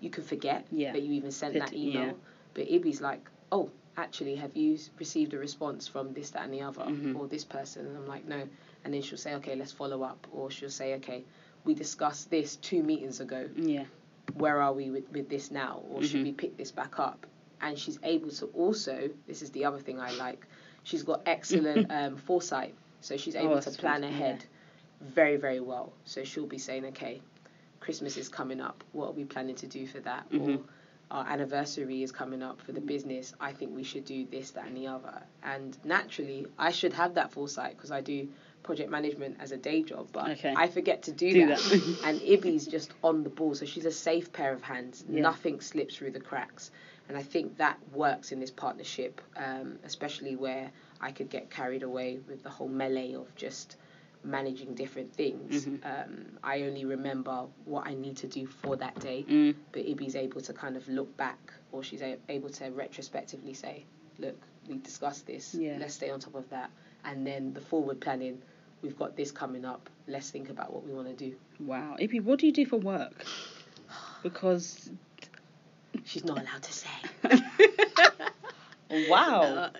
[0.00, 0.92] you can forget Yeah.
[0.92, 2.06] that you even sent It- that email.
[2.06, 2.12] yeah.
[2.54, 6.62] But Ibby's like, oh, actually, have you received a response from this, that, and the
[6.62, 7.16] other, Mhm.
[7.18, 7.86] or this person?
[7.86, 8.48] And I'm like, no.
[8.84, 10.26] And then she'll say, okay, let's follow up.
[10.32, 11.24] Or she'll say, okay,
[11.64, 13.48] we discussed this two meetings ago.
[13.56, 13.84] Yeah.
[14.34, 15.82] Where are we with, with this now?
[15.90, 16.24] Or should Mhm.
[16.24, 17.26] we pick this back up?
[17.60, 20.46] And she's able to also, this is the other thing I like,
[20.84, 22.74] she's got excellent um, foresight.
[23.00, 24.44] So she's Oh, able to plan ahead
[25.00, 25.92] very, very well.
[26.04, 27.20] So she'll be saying, okay,
[27.80, 28.84] Christmas is coming up.
[28.92, 30.26] What are we planning to do for that?
[30.32, 30.64] Or Mhm.
[31.10, 33.32] Our anniversary is coming up for the business.
[33.40, 35.22] I think we should do this, that, and the other.
[35.42, 38.28] And naturally, I should have that foresight because I do
[38.62, 40.52] project management as a day job, but Okay.
[40.54, 41.58] I forget to do, Do that.
[41.58, 41.98] that.
[42.04, 45.04] and Ibby's just on the ball, so she's a safe pair of hands.
[45.08, 45.22] Yeah.
[45.22, 46.70] Nothing slips through the cracks.
[47.08, 51.82] And I think that works in this partnership, um, especially where I could get carried
[51.82, 53.76] away with the whole melee of just
[54.24, 55.64] managing different things.
[55.66, 55.80] Mhm.
[55.84, 59.54] Um, I only remember what I need to do for that day Mm.
[59.72, 63.84] but Ibby's able to kind of look back or she's a- able to retrospectively say,
[64.18, 64.36] look,
[64.68, 65.76] we discussed this, Yeah.
[65.80, 66.70] let's stay on top of that.
[67.04, 68.42] And then the forward planning,
[68.82, 71.36] we've got this coming up, let's think about what we want to do.
[71.60, 71.96] Wow.
[71.98, 73.24] Ibby, what do you do for work?
[74.22, 74.90] Because
[76.04, 76.88] She's not allowed to say.
[79.08, 79.42] wow.
[79.42, 79.70] Uh,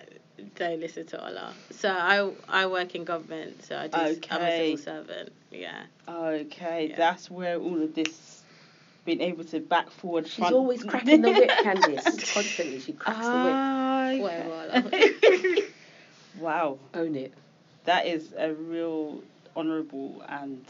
[0.59, 1.53] don't listen to Ola.
[1.71, 3.97] So I I work in government, so I do.
[4.29, 5.31] I'm a civil servant.
[5.51, 5.83] Yeah.
[6.07, 6.95] Okay, Yeah.
[6.97, 8.43] that's where all of this
[9.05, 10.27] being able to back forward.
[10.27, 10.53] She's front.
[10.53, 12.03] always cracking the whip, Candice.
[12.33, 14.85] Constantly, she cracks the whip.
[14.93, 15.63] Okay.
[16.39, 17.33] wow, Own it.
[17.85, 19.23] that is a real
[19.55, 20.63] honourable and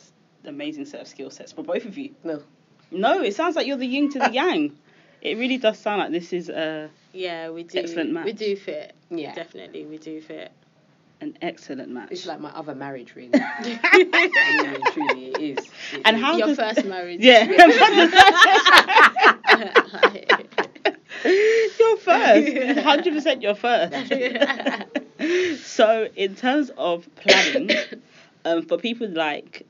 [0.46, 2.12] amazing set of skill sets for both of you.
[2.24, 2.42] No.
[2.92, 4.78] No, it sounds like you're the yin to the yang.
[5.22, 7.80] It really does sound like this is a Yeah, we do.
[7.80, 8.26] Excellent match.
[8.26, 8.94] We do fit.
[9.10, 9.34] Yeah.
[9.34, 10.52] Definitely, we do fit.
[11.22, 12.12] An excellent match.
[12.12, 13.32] It's like my other marriage, really.
[13.64, 15.66] really, truly, it is.
[15.92, 16.22] It And is.
[16.24, 17.20] how Your does- first marriage.
[17.20, 17.44] Yeah.
[21.80, 22.80] you're first.
[22.80, 24.14] Hundred percent, you're first.
[25.66, 27.72] so, in terms of planning,
[28.46, 29.66] um, for people like,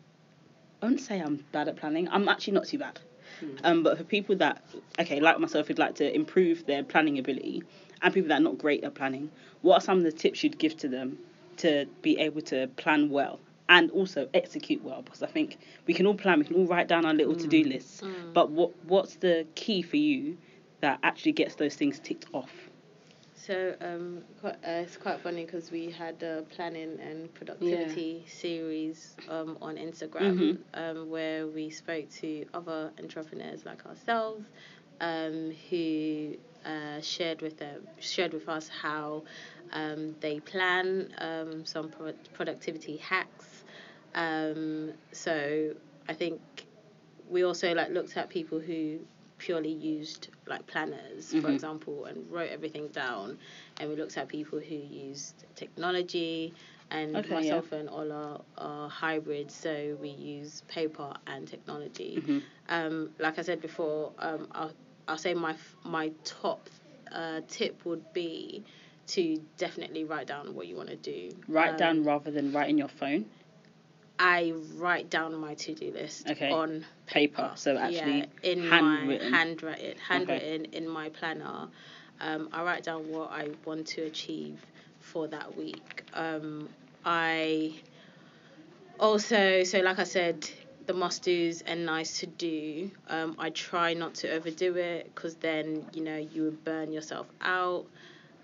[0.81, 2.07] I wouldn't say I'm bad at planning.
[2.11, 2.99] I'm actually not too bad.
[3.39, 3.47] Hmm.
[3.63, 4.63] Um, but for people that,
[4.99, 7.63] okay, like myself, who'd like to improve their planning ability,
[8.01, 9.29] and people that are not great at planning,
[9.61, 11.17] what are some of the tips you'd give to them
[11.57, 15.01] to be able to plan well and also execute well?
[15.01, 17.41] Because I think we can all plan, we can all write down our little hmm.
[17.41, 18.33] to-do lists, hmm.
[18.33, 20.37] but what what's the key for you
[20.81, 22.68] that actually gets those things ticked off?
[23.49, 29.15] So um, quite, uh, it's quite funny because we had a planning and productivity series
[29.27, 34.45] um, on Instagram um, where we spoke to other entrepreneurs like ourselves
[35.01, 39.23] um, who uh, shared with them shared with us how
[39.73, 43.63] um, they plan um, some pro- productivity hacks.
[44.13, 45.73] Um, so
[46.07, 46.39] I think
[47.27, 48.99] we also like looked at people who
[49.39, 53.37] purely used like planners, for example, and wrote everything down.
[53.79, 56.53] And we looked at people who used technology,
[56.91, 62.23] and Okay, myself and Ola are hybrids, so we use paper and technology.
[62.69, 64.73] Um, like I said before, um, I'll,
[65.07, 66.69] I'll say my my top
[67.11, 68.63] uh, tip would be
[69.07, 71.31] to definitely write down what you want to do.
[71.47, 73.25] Write Um, down rather than write in your phone,
[74.19, 76.51] I write down my to do list Okay.
[76.51, 77.51] on paper.
[77.55, 79.31] So actually, yeah, in handwritten.
[79.31, 81.69] my handwritten handwritten in my planner.
[82.19, 84.59] Um, I write down what I want to achieve
[84.99, 86.03] for that week.
[86.13, 86.67] Um,
[87.05, 87.73] I
[88.99, 90.49] also so like I said,
[90.85, 92.91] the must dos and nice to do.
[93.07, 97.27] Um, I try not to overdo it because then you know you would burn yourself
[97.39, 97.85] out.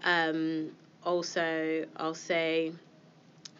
[0.05, 0.71] Um,
[1.03, 2.71] also, I'll say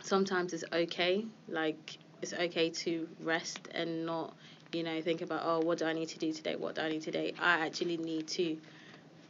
[0.02, 1.26] sometimes it's okay.
[1.50, 4.34] Like it's okay to rest and not,
[4.74, 6.56] you know, think about oh, what do I need to do today?
[6.56, 7.34] What do I need today?
[7.40, 8.58] I actually need to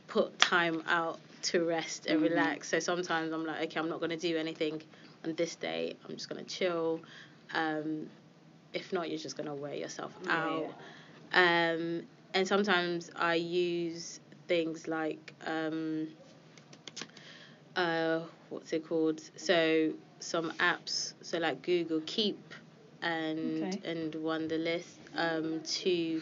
[0.07, 2.69] put time out to rest and relax.
[2.69, 4.81] So sometimes I'm like, okay, I'm not gonna do anything
[5.25, 5.95] on this day.
[6.07, 7.01] I'm just gonna chill.
[7.53, 8.07] Um,
[8.73, 10.73] if not, you're just gonna wear yourself out.
[11.33, 16.07] Um, and sometimes I use things like um,
[17.75, 19.19] uh, what's it called?
[19.35, 22.53] So some apps, so like Google Keep
[23.05, 23.81] and Okay.
[23.85, 24.99] and list.
[25.15, 26.21] um, to.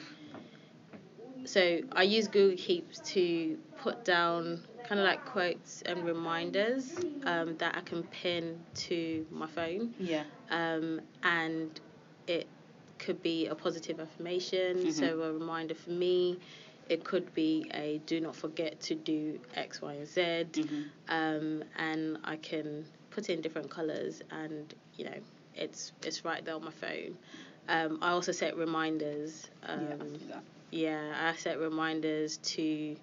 [1.45, 7.57] So I use Google Keep to put down kind of like quotes and reminders um,
[7.57, 11.79] that I can pin to my phone yeah, um, and
[12.27, 12.47] it
[12.99, 14.91] could be a positive affirmation.
[14.91, 16.39] So a reminder for me,
[16.89, 20.45] it could be a do not forget to do X, Y, and Z,
[21.09, 25.17] um, and I can put in different colors, and you know
[25.55, 27.17] it's it's right there on my phone.
[27.67, 29.47] Um, I also set reminders.
[29.65, 30.43] Um, yeah, I that.
[30.71, 32.95] yeah, I set reminders to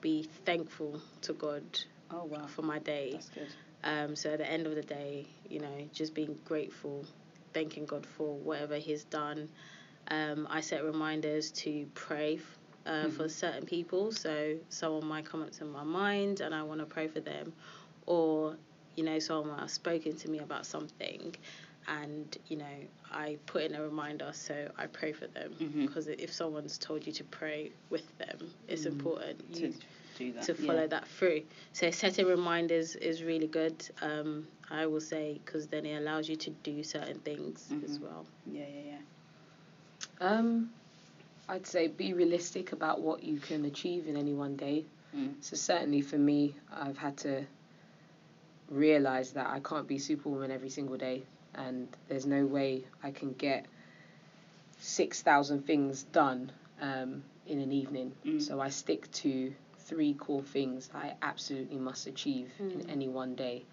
[0.00, 1.62] be thankful to God
[2.10, 3.12] Oh wow, for my day.
[3.12, 3.48] that's good.
[3.84, 7.04] Um, so at the end of the day, you know, just being grateful,
[7.52, 9.48] thanking God for whatever He's done.
[10.08, 12.38] Um, I set reminders to pray
[12.86, 14.12] uh, for certain people.
[14.12, 17.52] So someone might come up to my mind and I want to pray for them,
[18.06, 18.56] or
[18.96, 21.34] you know, someone has spoken to me about something,
[21.88, 22.76] and you know,
[23.10, 27.12] I put in a reminder so I pray for them because if someone's told you
[27.14, 29.74] to pray with them, it's important To you
[30.18, 30.42] do that.
[30.44, 30.66] to yeah.
[30.66, 31.42] follow that through.
[31.72, 33.74] So setting reminders is really good.
[34.00, 38.02] Um, I will say because then it allows you to do certain things as Mhm.
[38.02, 38.26] well.
[38.46, 38.96] Yeah, yeah,
[40.20, 40.28] yeah.
[40.28, 40.70] Um,
[41.48, 44.84] I'd say be realistic about what you can achieve in any one day.
[45.14, 45.34] Mm.
[45.40, 47.44] So certainly for me, I've had to
[48.70, 51.22] realize that I can't be Superwoman every single day,
[51.54, 53.66] and there's no way I can get
[54.78, 58.12] six thousand things done um, in an evening.
[58.24, 58.42] Mm.
[58.42, 63.64] So I stick to three core things I absolutely must achieve in any one day,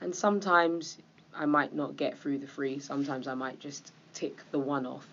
[0.00, 0.98] and sometimes
[1.34, 2.78] I might not get through the three.
[2.78, 5.06] Sometimes I might just tick the one off.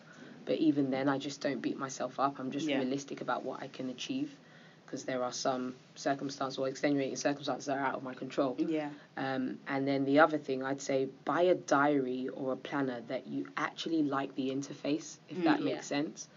[0.46, 2.40] But even then, I just don't beat myself up.
[2.40, 2.78] I'm just Yeah.
[2.78, 4.36] realistic about what I can achieve
[4.86, 8.56] because there are some circumstances or extenuating circumstances that are out of my control.
[8.60, 8.90] Yeah.
[9.18, 13.28] Um, and then the other thing, I'd say buy a diary or a planner that
[13.28, 16.28] you actually like the interface, if that Mm, makes sense.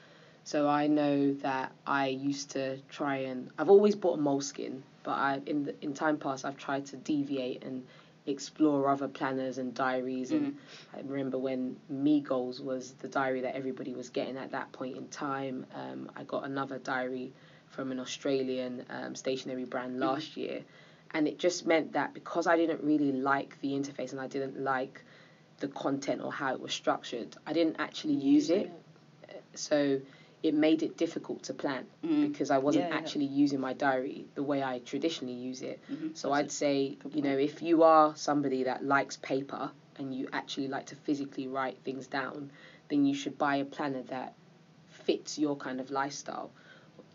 [0.44, 5.12] So I know that I used to try and I've always bought a Moleskine, but
[5.12, 7.84] I in the, in time past I've tried to deviate and
[8.26, 10.57] explore other planners and diaries and
[10.94, 15.09] I remember when MiGoals was the diary that everybody was getting at that point in
[15.09, 15.66] time.
[15.74, 17.32] Um, I got another diary
[17.70, 20.62] from an Australian um, stationery brand last year,
[21.12, 24.58] and it just meant that because I didn't really like the interface and I didn't
[24.60, 25.02] like
[25.60, 28.70] the content or how it was structured, I didn't actually use it.
[29.54, 30.00] So
[30.42, 32.30] it made it difficult to plan Mm.
[32.30, 32.96] because I wasn't Yeah, yeah.
[32.98, 35.80] actually using my diary the way I traditionally use it.
[35.90, 36.16] Mhm.
[36.16, 40.28] So That's I'd say, you know, if you are somebody that likes paper and you
[40.32, 42.50] actually like to physically write things down,
[42.88, 44.34] then you should buy a planner that
[44.90, 46.52] fits your kind of lifestyle.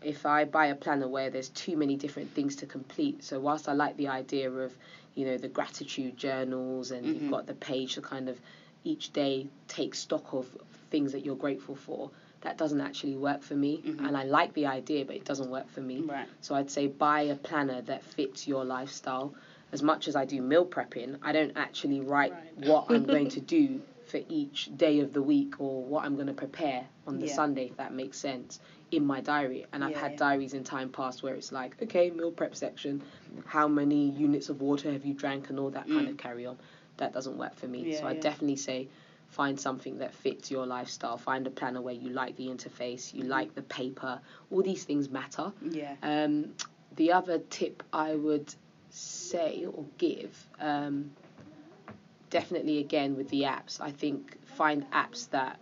[0.04, 3.68] If I buy a planner where there's too many different things to complete, so whilst
[3.68, 4.76] I like the idea of,
[5.14, 7.14] you know, the gratitude journals and Mhm.
[7.14, 8.38] you've got the page to kind of
[8.84, 10.46] each day take stock of
[10.90, 12.10] things that you're grateful for,
[12.42, 13.80] that doesn't actually work for me.
[13.82, 14.06] Mhm.
[14.08, 16.02] And I like the idea, but it doesn't work for me.
[16.02, 16.28] Right.
[16.42, 19.34] So I'd say buy a planner that fits your lifestyle.
[19.72, 22.66] As much as I do meal prepping, I don't actually write Right.
[22.66, 26.26] what I'm going to do for each day of the week or what I'm going
[26.26, 27.34] to prepare on the Yeah.
[27.34, 28.60] Sunday, if that makes sense,
[28.96, 29.66] in my diary.
[29.72, 30.18] And I've Yeah, had yeah.
[30.18, 33.02] diaries in time past where it's like, okay, meal prep section,
[33.46, 36.10] how many units of water have you drank and all that kind Mm.
[36.12, 36.58] of carry on.
[36.96, 37.86] That doesn't work for me.
[37.90, 38.88] Yeah, so I definitely say
[39.28, 41.16] find something that fits your lifestyle.
[41.18, 44.20] Find a planner where you like the interface, you like the paper.
[44.50, 45.52] All these things matter.
[45.60, 45.94] Yeah.
[46.02, 46.54] Um,
[46.96, 48.54] the other tip I would
[48.90, 51.10] say or give, um,
[52.30, 55.58] definitely again with the apps, I think find apps that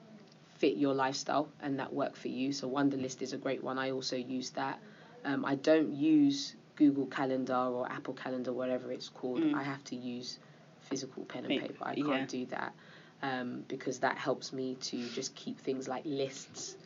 [0.63, 2.53] fit your lifestyle and that work for you.
[2.53, 3.81] So Wunderlist is a great one.
[3.81, 4.79] I also use that.
[5.25, 9.41] Um, I don't use Google Calendar or Apple Calendar, whatever it's called.
[9.41, 9.55] Mm.
[9.57, 10.39] I have to use
[10.83, 11.85] physical pen and Paper.
[11.85, 12.75] I can't do that
[13.23, 16.77] um, because that helps me to just keep things like lists.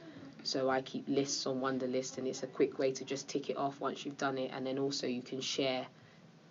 [0.42, 3.58] So I keep lists on Wunderlist, and it's a quick way to just tick it
[3.58, 5.84] off once you've done it, and then also you can share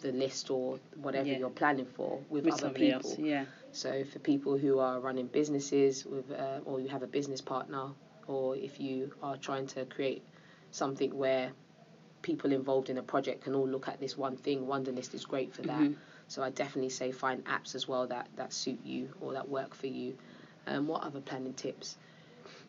[0.02, 1.38] the list or whatever Yeah.
[1.40, 3.12] you're planning for with, With other people.
[3.12, 3.20] else.
[3.20, 3.46] Yeah.
[3.72, 7.90] So for people who are running businesses with, uh, or you have a business partner,
[8.28, 10.24] or if you are trying to create
[10.72, 11.52] something where
[12.22, 15.54] people involved in a project can all look at this one thing, Wunderlist is great
[15.54, 15.80] for that.
[15.80, 15.96] Mhm.
[16.28, 19.76] So I definitely say find apps as well that that suit you or that work
[19.76, 20.18] for you.
[20.68, 21.98] Um, what other planning tips?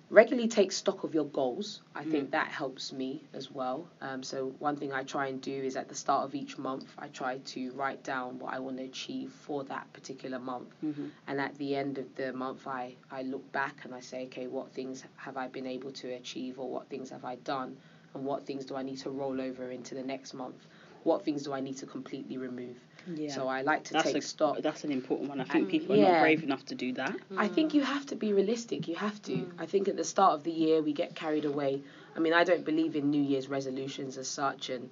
[0.09, 1.83] Regularly take stock of your goals.
[1.95, 3.89] I think that helps me as well.
[4.01, 6.95] Um, so one thing I try and do is at the start of each month,
[6.97, 10.69] I try to write down what I want to achieve for that particular month.
[10.85, 11.11] Mhm.
[11.27, 14.47] And at the end of the month, I, I look back and I say, okay,
[14.47, 17.77] what things have I been able to achieve or what things have I done?
[18.15, 20.67] And what things do I need to roll over into the next month?
[21.07, 22.77] What things do I need to completely remove?
[23.07, 23.33] Yeah.
[23.33, 24.61] So I like to that's take a, stock.
[24.61, 25.41] That's an important one.
[25.41, 26.13] I think And- people are yeah.
[26.15, 27.15] not brave enough to do that.
[27.37, 28.89] I think you have to be realistic.
[28.89, 29.33] You have to.
[29.33, 29.53] Mm.
[29.59, 31.83] I think at the start of the year we get carried away.
[32.17, 34.91] I mean, I don't believe in New Year's resolutions as such, and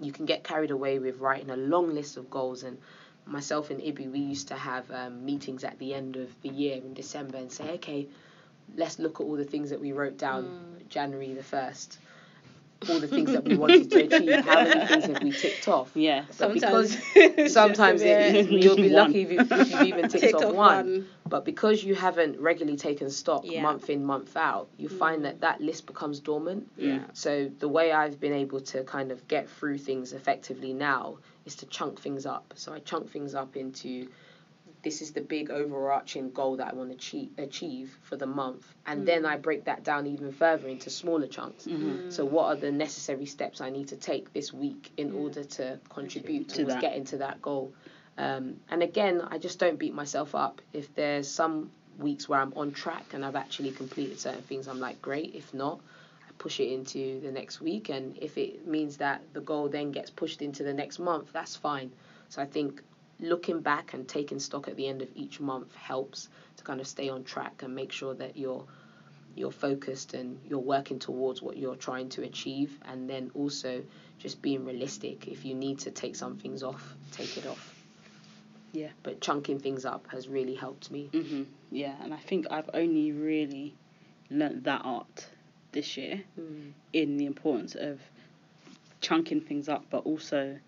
[0.00, 2.62] you can get carried away with writing a long list of goals.
[2.62, 2.78] And
[3.26, 6.76] myself and Ibby, we used to have um, meetings at the end of the year
[6.76, 8.08] in December and say, okay,
[8.76, 10.88] let's look at all the things that we wrote down Mm.
[10.88, 11.98] January the first.
[12.90, 14.44] All the things that we wanted to achieve.
[14.44, 15.90] How many things have we ticked off?
[15.94, 16.24] Yeah.
[16.26, 18.92] But Sometimes, because sometimes it, Just a bit- you'll be One.
[19.06, 20.76] lucky if, you, if you've even ticked, ticked off, off one.
[20.76, 21.08] one.
[21.28, 23.62] But because you haven't regularly taken stock Yeah.
[23.62, 25.24] month in, month out, you find Mm.
[25.24, 26.70] that that list becomes dormant.
[26.76, 27.00] Yeah.
[27.12, 31.54] So the way I've been able to kind of get through things effectively now is
[31.56, 32.52] to chunk things up.
[32.56, 34.08] So I chunk things up into
[34.82, 38.66] this is the big overarching goal that I want to achieve, achieve for the month,
[38.86, 41.66] and then I break that down even further into smaller chunks.
[41.66, 42.12] Mhm.
[42.12, 45.78] So what are the necessary steps I need to take this week in order to
[45.88, 46.80] contribute To towards that.
[46.80, 47.72] getting to that goal?
[48.18, 50.60] Um, and again, I just don't beat myself up.
[50.72, 54.80] If there's some weeks where I'm on track and I've actually completed certain things, I'm
[54.80, 55.34] like, great.
[55.34, 55.80] If not,
[56.28, 57.88] I push it into the next week.
[57.88, 61.54] And if it means that the goal then gets pushed into the next month, that's
[61.56, 61.90] fine.
[62.28, 62.82] So I think
[63.20, 66.86] looking back and taking stock at the end of each month helps to kind of
[66.86, 68.64] stay on track and make sure that you're
[69.34, 72.78] you're focused and you're working towards what you're trying to achieve.
[72.84, 73.82] And then also
[74.18, 75.26] just being realistic.
[75.26, 77.74] If you need to take some things off take it off.
[78.74, 78.88] Yeah.
[79.02, 81.10] but chunking things up has really helped me.
[81.12, 81.46] Mhm.
[81.70, 83.74] Yeah, and I think I've only really
[84.30, 85.28] learnt that art
[85.72, 86.24] this year
[86.92, 88.00] in the importance of
[89.02, 90.58] chunking things up, but also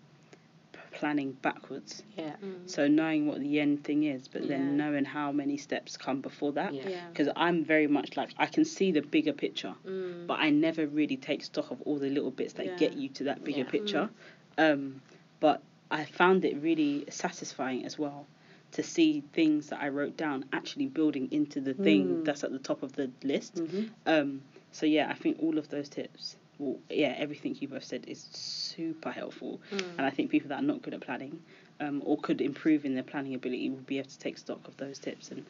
[0.95, 2.03] planning backwards.
[2.17, 2.69] yeah Mm.
[2.69, 4.49] So knowing what the end thing is, but Yeah.
[4.53, 6.73] then knowing how many steps come before that.
[6.73, 7.07] yeah Yeah.
[7.11, 10.25] Because I'm very much like I can see the bigger picture, Mm.
[10.29, 12.77] but I never really take stock of all the little bits that Yeah.
[12.83, 13.75] get you to that bigger Yeah.
[13.75, 14.09] picture.
[14.57, 15.01] Um,
[15.39, 18.25] but I found it really satisfying as well
[18.71, 22.25] to see things that I wrote down actually building into the thing Mm.
[22.25, 23.55] that's at the top of the list.
[23.55, 23.89] Mhm.
[24.05, 24.41] Um,
[24.71, 28.21] so yeah, I think all of those tips, well, yeah, everything you both said is
[28.31, 29.97] super helpful, Mm.
[29.97, 31.41] and I think people that are not good at planning,
[31.79, 34.77] um, or could improve in their planning ability, will be able to take stock of
[34.77, 35.45] those tips and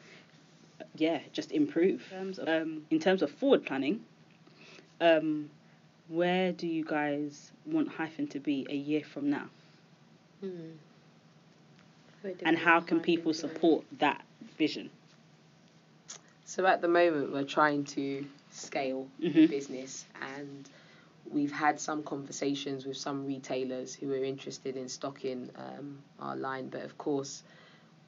[0.80, 2.02] uh, yeah, just improve.
[2.12, 4.04] In terms of, um, in terms of forward planning,
[5.00, 5.50] um,
[6.08, 9.48] where do you guys want Hyphen to be a year from now?
[10.40, 10.48] Hmm.
[12.22, 13.54] Where do And how can people to be?
[13.54, 14.24] support that
[14.58, 14.90] vision?
[16.44, 19.50] So at the moment, we're trying to scale the Mhm.
[19.50, 20.68] business, and
[21.30, 26.68] we've had some conversations with some retailers who are interested in stocking um, our line,
[26.68, 27.42] but of course,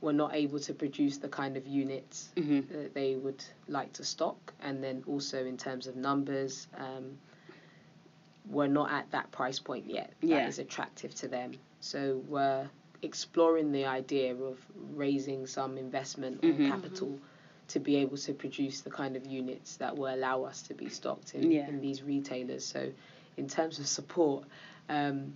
[0.00, 4.04] we're not able to produce the kind of units hmm that they would like to
[4.04, 6.68] stock, and then also in terms of numbers.
[6.76, 7.18] Um,
[8.50, 10.64] we're not at that price point yet that is Yeah.
[10.64, 11.52] attractive to them.
[11.80, 12.68] So we're
[13.02, 14.58] exploring the idea of
[14.94, 16.68] raising some investment or Mhm.
[16.68, 17.18] capital
[17.68, 20.88] to be able to produce the kind of units that will allow us to be
[20.88, 21.68] stocked in, Yeah.
[21.68, 22.64] in these retailers.
[22.64, 22.92] So
[23.36, 24.44] in terms of support,
[24.88, 25.34] um,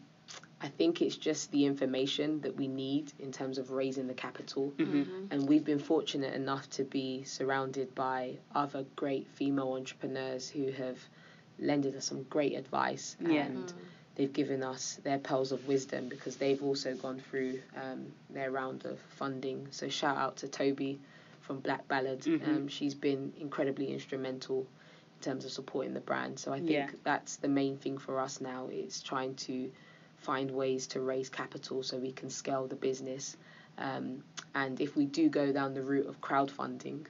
[0.60, 4.72] I think it's just the information that we need in terms of raising the capital.
[4.78, 5.26] Mhm.
[5.30, 10.98] And we've been fortunate enough to be surrounded by other great female entrepreneurs who have
[11.58, 13.44] lended us some great advice Yeah.
[13.46, 13.72] and
[14.14, 18.84] they've given us their pearls of wisdom because they've also gone through um, their round
[18.86, 19.66] of funding.
[19.70, 20.98] So shout out to Toby
[21.43, 22.20] from Black Ballad.
[22.20, 22.47] Mhm.
[22.49, 26.38] Um, she's been incredibly instrumental in terms of supporting the brand.
[26.38, 26.90] So I think Yeah.
[27.03, 29.70] that's the main thing for us now is trying to
[30.16, 33.36] find ways to raise capital so we can scale the business.
[33.78, 34.22] Um,
[34.55, 37.07] and if we do go down the route of crowdfunding,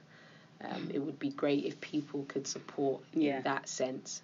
[0.61, 3.37] um, it would be great if people could support Yeah.
[3.37, 4.23] in that sense.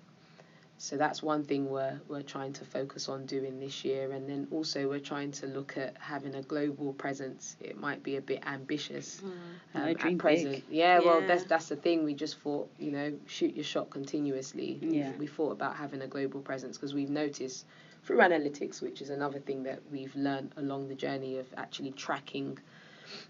[0.81, 4.47] So that's one thing we're we're trying to focus on doing this year, and then
[4.49, 7.57] also we're trying to look at having a global presence.
[7.59, 10.51] It might be a bit ambitious No, um, dream at present.
[10.53, 10.63] big.
[10.69, 12.05] Yeah, well, that's that's the thing.
[12.05, 14.79] We just thought, you know, shoot your shot continuously.
[14.81, 15.11] Yeah.
[15.19, 17.65] We thought about having a global presence because we've noticed
[18.05, 22.57] through analytics, which is another thing that we've learned along the journey of actually tracking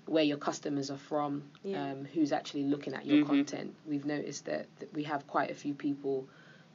[0.06, 1.92] where your customers are from, Yeah.
[1.94, 3.28] um, who's actually looking at your Mhm.
[3.28, 3.76] content.
[3.88, 6.28] We've noticed that, that we have quite a few people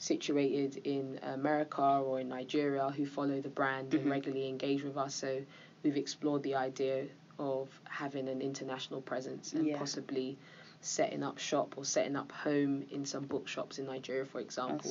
[0.09, 4.01] situated in America or in Nigeria who follow the brand Mhm.
[4.01, 5.15] and regularly engage with us.
[5.15, 5.43] So
[5.83, 7.07] we've explored the idea
[7.39, 9.79] of having an international presence and Yeah.
[9.79, 10.37] possibly
[10.83, 14.91] setting up shop or setting up home in some bookshops in Nigeria, for example,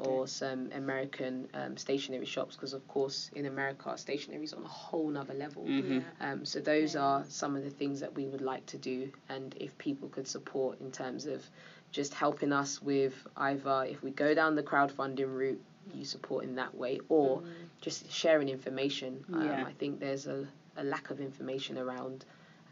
[0.00, 4.68] or some American um, stationery shops, because of course in America stationery is on a
[4.68, 5.62] whole nother level.
[5.64, 6.02] Mhm.
[6.02, 6.32] Yeah.
[6.32, 7.04] Um, so those Yeah.
[7.04, 10.26] are some of the things that we would like to do, and if people could
[10.26, 11.48] support in terms of
[11.92, 15.60] just helping us with either if we go down the crowdfunding route,
[15.94, 17.42] you support in that way, or
[17.80, 19.24] just sharing information.
[19.32, 19.64] Um, Yeah.
[19.66, 22.24] I think there's a, a lack of information around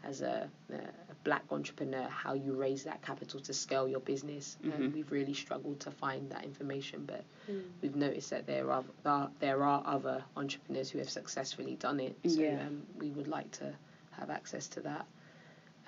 [0.05, 0.77] as a, a
[1.25, 4.57] black entrepreneur how you raise that capital to scale your business.
[4.63, 4.73] Mhm.
[4.73, 7.63] And we've really struggled to find that information, but Mm.
[7.81, 12.15] we've noticed that there are, are there are other entrepreneurs who have successfully done it.
[12.27, 12.65] So Yeah.
[12.67, 13.73] um, we would like to
[14.11, 15.05] have access to that.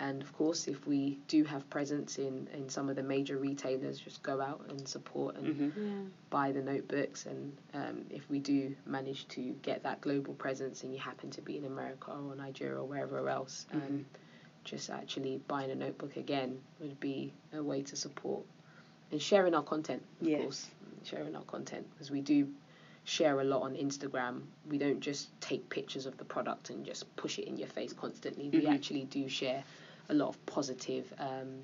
[0.02, 4.00] And of course, if we do have presence in, in some of the major retailers,
[4.00, 5.72] just go out and support and Mhm.
[5.78, 6.10] Yeah.
[6.32, 7.28] buy the notebooks.
[7.28, 11.42] And um, if we do manage to get that global presence and you happen to
[11.42, 14.04] be in America or Nigeria or wherever else, um,
[14.64, 18.44] just actually buying a notebook again would be a way to support
[19.12, 20.42] and sharing our content, of Yes.
[20.42, 20.70] course.
[21.04, 22.48] Sharing our content because we do
[23.04, 24.42] share a lot on Instagram.
[24.68, 27.94] We don't just take pictures of the product and just push it in your face
[27.94, 28.50] constantly.
[28.50, 28.74] We Mhm.
[28.74, 29.64] actually do share
[30.10, 31.62] a lot of positive um,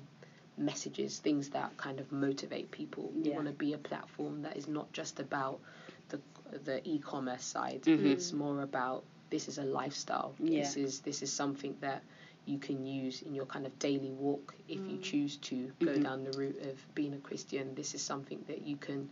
[0.56, 3.12] messages, things that kind of motivate people.
[3.14, 3.36] We Yeah.
[3.36, 5.60] want to be a platform that is not just about
[6.08, 6.20] the
[6.64, 7.82] the e-commerce side.
[7.86, 8.06] Mhm.
[8.06, 10.34] It's more about this is a lifestyle.
[10.38, 10.58] Yeah.
[10.60, 12.02] This is this is something that
[12.46, 15.02] you can use in your kind of daily walk if you Mm.
[15.02, 16.02] choose to go Mhm.
[16.02, 17.74] down the route of being a Christian.
[17.74, 19.08] This is something that you can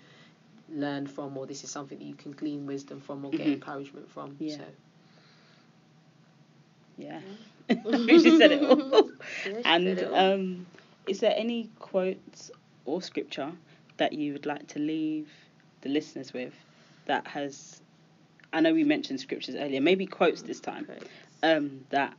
[0.69, 3.55] learn from, or this is something that you can glean wisdom from, or get Mhm.
[3.55, 4.37] encouragement from.
[4.39, 4.57] Yeah.
[4.57, 4.65] So
[6.97, 7.21] Yeah.
[7.69, 8.09] she said it.
[8.09, 8.81] Yeah, she and said it all.
[10.15, 10.67] um,
[11.07, 12.51] is there any quotes
[12.85, 13.53] or scripture
[13.97, 15.29] that you would like to leave
[15.83, 16.55] the listeners with
[17.07, 17.81] that has?
[18.53, 19.81] I know we mentioned scriptures earlier.
[19.81, 20.85] Maybe quotes this time.
[20.85, 21.03] Great.
[21.43, 22.15] Um, that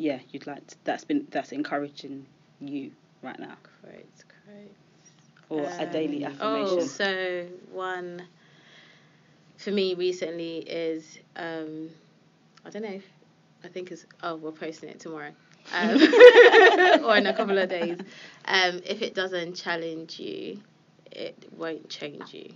[0.00, 2.26] yeah, you'd like to, that's been that's encouraging
[2.60, 2.90] you
[3.22, 4.06] right now, Great,
[4.46, 4.72] great.
[5.50, 6.78] or a daily Um, affirmation.
[6.78, 8.22] Oh, so one
[9.58, 11.90] for me recently is um,
[12.64, 12.88] I don't know.
[12.88, 13.04] If,
[13.62, 15.32] I think it's oh we're posting it tomorrow,
[15.72, 15.96] um,
[17.04, 17.98] or in a couple of days.
[18.46, 20.60] Um, if it doesn't challenge you,
[21.10, 22.52] it won't change you.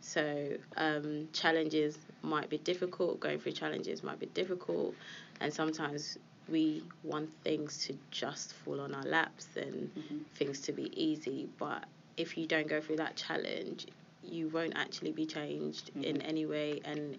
[0.00, 3.20] So um, challenges might be difficult.
[3.20, 4.94] Going through challenges might be difficult,
[5.40, 6.18] and sometimes
[6.48, 10.24] we want things to just fall on our laps and Mhm.
[10.34, 11.48] things to be easy.
[11.58, 11.84] But
[12.16, 13.86] if you don't go through that challenge,
[14.22, 16.28] you won't actually be changed in Mhm.
[16.28, 17.18] any way, and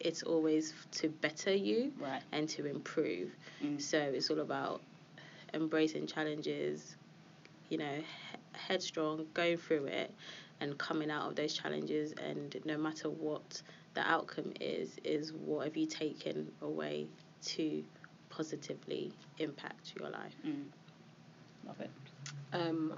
[0.00, 2.22] it's always to better you Right.
[2.32, 3.30] and to improve.
[3.62, 3.80] Mm.
[3.80, 4.82] So it's all about
[5.52, 6.96] embracing challenges,
[7.70, 10.12] you know, he- headstrong, going through it,
[10.60, 13.60] and coming out of those challenges and no matter what
[13.94, 17.08] the outcome is is what have you taken away
[17.42, 17.84] to
[18.30, 20.64] positively impact your life Mm.
[21.66, 21.90] Love it.
[22.52, 22.94] Um,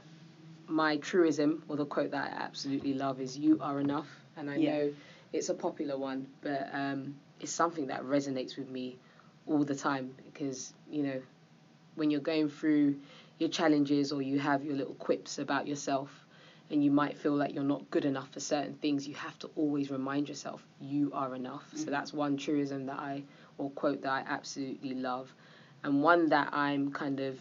[0.68, 4.56] my truism, or the quote that I absolutely love, is "You are enough," and I
[4.56, 4.72] Yeah.
[4.72, 4.94] know
[5.32, 8.98] it's a popular one, but um, it's something that resonates with me
[9.46, 11.22] all the time because you know
[11.94, 12.96] when you're going through
[13.38, 16.10] your challenges or you have your little quips about yourself
[16.70, 19.48] and you might feel like you're not good enough for certain things you have to
[19.56, 21.90] always remind yourself you are enough so Mhm.
[21.90, 23.22] that's one truism that i
[23.58, 25.32] or quote that i absolutely love
[25.84, 27.38] and one that i'm kind of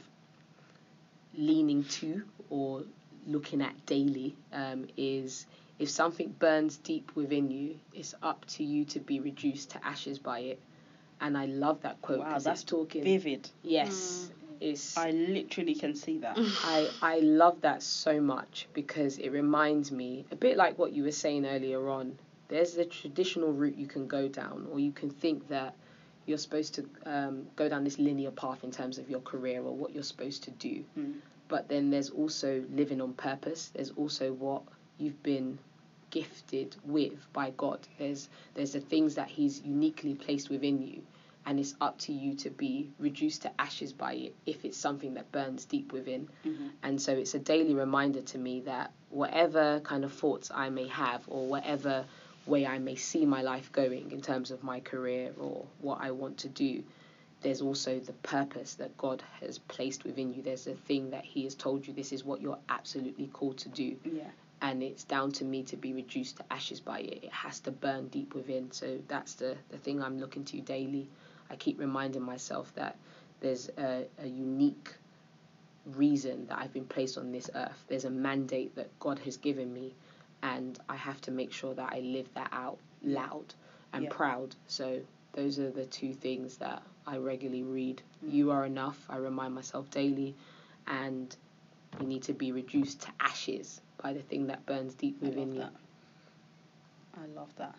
[1.34, 2.84] leaning to or
[3.28, 5.48] looking at daily um, is
[5.78, 10.20] if something burns deep within you, it's up to you to be reduced to ashes
[10.20, 10.60] by it.
[11.22, 13.04] And I love that quote Wow, because that's it's talking.
[13.04, 13.50] Vivid.
[13.64, 14.30] Yes,
[14.62, 14.98] it's.
[14.98, 16.38] I literally can see that.
[16.64, 21.04] I, I love that so much because it reminds me a bit like what you
[21.04, 22.18] were saying earlier on.
[22.48, 25.76] There's the traditional route you can go down, or you can think that
[26.26, 29.76] you're supposed to um, go down this linear path in terms of your career or
[29.76, 30.84] what you're supposed to do.
[30.98, 31.16] Mm.
[31.48, 33.72] But then there's also living on purpose.
[33.76, 34.64] There's also what
[34.98, 35.60] you've been
[36.12, 37.80] gifted with by God.
[37.98, 41.02] There's there's the things that He's uniquely placed within you,
[41.46, 45.16] and it's up to you to be reduced to ashes by it if it's something
[45.16, 46.30] that burns deep within.
[46.46, 46.72] Mhm.
[46.84, 50.88] And so it's a daily reminder to me that whatever kind of thoughts I may
[50.88, 52.06] have, or whatever
[52.46, 56.12] way I may see my life going in terms of my career or what I
[56.12, 56.84] want to do,
[57.42, 60.42] there's also the purpose that God has placed within you.
[60.44, 63.70] There's a thing that He has told you this is what you're absolutely called to
[63.70, 63.98] do.
[64.06, 64.30] Yeah.
[64.66, 67.24] And it's down to me to be reduced to ashes by it.
[67.26, 68.72] It has to burn deep within.
[68.72, 71.08] So that's the, the thing I'm looking to daily.
[71.52, 72.98] I keep reminding myself that
[73.42, 74.92] there's a, a unique
[75.86, 77.86] reason that I've been placed on this earth.
[77.88, 79.94] There's a mandate that God has given me,
[80.42, 83.54] and I have to make sure that I live that out loud
[83.94, 84.10] and Yeah.
[84.10, 84.56] proud.
[84.66, 85.00] So
[85.34, 88.02] those are the two things that I regularly read.
[88.26, 88.34] Mm.
[88.34, 88.98] You are enough.
[89.10, 90.34] I remind myself daily,
[90.88, 91.36] and
[92.00, 95.62] you need to be reduced to ashes by the thing that burns deep within you.
[95.62, 95.74] that.
[97.18, 97.74] I love that.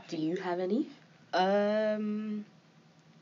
[0.00, 0.88] I Do you have any?
[1.32, 2.44] Um.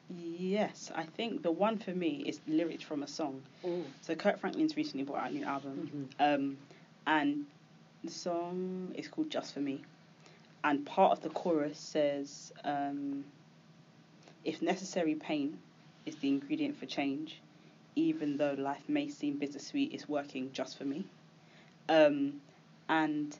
[0.09, 3.43] Yes, I think the one for me is lyrics from a song.
[3.63, 3.85] Oh.
[4.01, 6.35] So Kirk Franklin's recently brought out a new album, Mhm.
[6.35, 6.59] um,
[7.07, 7.45] and
[8.03, 9.83] the song is called Just for Me,
[10.65, 13.27] and part of the chorus says, um,
[14.43, 15.59] "If necessary, pain
[16.07, 17.43] is the ingredient for change,
[17.95, 21.05] even though life may seem bittersweet, it's working just for me."
[21.91, 22.41] Um,
[22.89, 23.37] and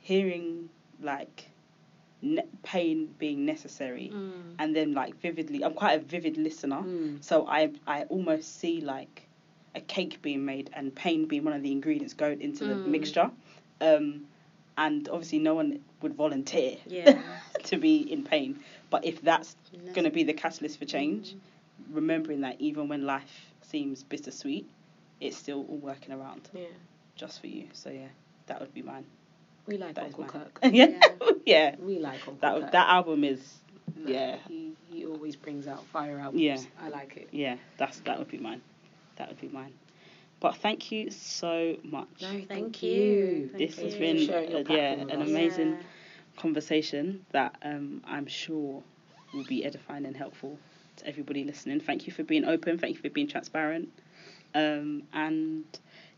[0.00, 0.68] hearing
[1.00, 1.50] like
[2.22, 4.54] ne- pain being necessary, Mm.
[4.58, 6.82] and then like vividly, I'm quite a vivid listener.
[6.82, 7.22] Mm.
[7.22, 9.26] So I I almost see like
[9.74, 12.86] a cake being made and pain being one of the ingredients going into the Mm.
[12.88, 13.30] mixture.
[13.80, 14.26] Um,
[14.78, 17.18] and obviously no one would volunteer Yeah.
[17.64, 18.58] to be in pain.
[18.90, 19.54] But if that's
[19.94, 21.38] going to be the catalyst for change, Mm.
[21.92, 24.66] remembering that even when life seems bittersweet,
[25.20, 26.66] it's still all working around Yeah.
[27.16, 27.66] Just for you.
[27.72, 28.08] So yeah,
[28.46, 29.04] that would be mine.
[29.66, 30.50] We like That is Uncle mine.
[30.52, 30.58] Kirk.
[30.72, 31.00] yeah,
[31.44, 31.74] yeah.
[31.80, 32.72] We like Uncle That Kirk.
[32.72, 33.40] that album is
[33.96, 34.36] No, yeah.
[34.48, 36.40] He, he always brings out fire albums.
[36.42, 36.58] Yeah.
[36.80, 37.28] I like it.
[37.32, 37.56] yeah.
[37.78, 38.60] That's that would be mine.
[39.16, 39.72] That would be mine.
[40.38, 42.08] But thank you so much.
[42.20, 42.92] No, Thank, thank you.
[42.92, 43.48] you.
[43.52, 43.84] Thank this you.
[43.84, 45.82] has been uh, yeah an amazing Yeah.
[46.36, 48.82] conversation that um, I'm sure
[49.32, 50.58] will be edifying and helpful
[50.96, 51.80] to everybody listening.
[51.80, 52.78] Thank you for being open.
[52.78, 53.88] Thank you for being transparent.
[54.54, 55.64] Um, and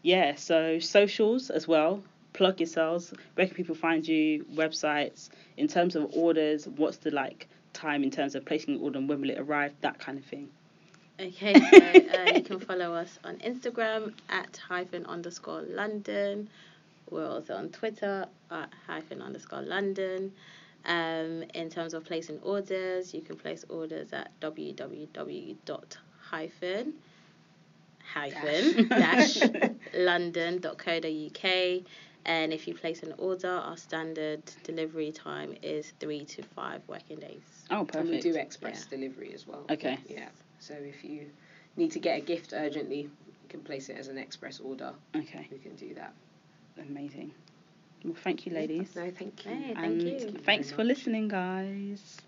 [0.08, 2.02] yeah, so socials as well.
[2.32, 3.12] Plug yourselves.
[3.34, 4.46] Where can people find you?
[4.54, 5.28] Websites.
[5.58, 9.06] In terms of orders, what's the like time in terms of placing an order and
[9.06, 9.74] when will it arrive?
[9.82, 10.48] That kind of thing.
[11.20, 16.48] Okay, so uh, you can follow us on Instagram at hyphen underscore London.
[17.10, 20.32] We're also on Twitter at hyphen underscore London.
[20.86, 24.94] Um, in terms of placing orders, you can place orders at www.hyphen
[28.12, 29.38] hyphen dash
[29.94, 31.82] london.co.uk.
[32.26, 37.18] And if you place an order, our standard delivery time is three to five working
[37.18, 37.40] days.
[37.70, 38.10] Oh, And perfect.
[38.10, 39.64] we do express delivery as well.
[39.70, 39.98] Okay.
[40.06, 40.28] Yeah.
[40.58, 41.26] So if you
[41.76, 44.92] need to get a gift urgently, you can place it as an express order.
[45.16, 46.12] Okay, We can do that.
[46.78, 47.32] amazing.
[48.04, 48.94] Well, thank you, ladies.
[48.94, 49.50] No, thank you.
[49.52, 50.18] Hey, thank and you.
[50.44, 50.98] thanks very for much.
[50.98, 52.20] listening, guys.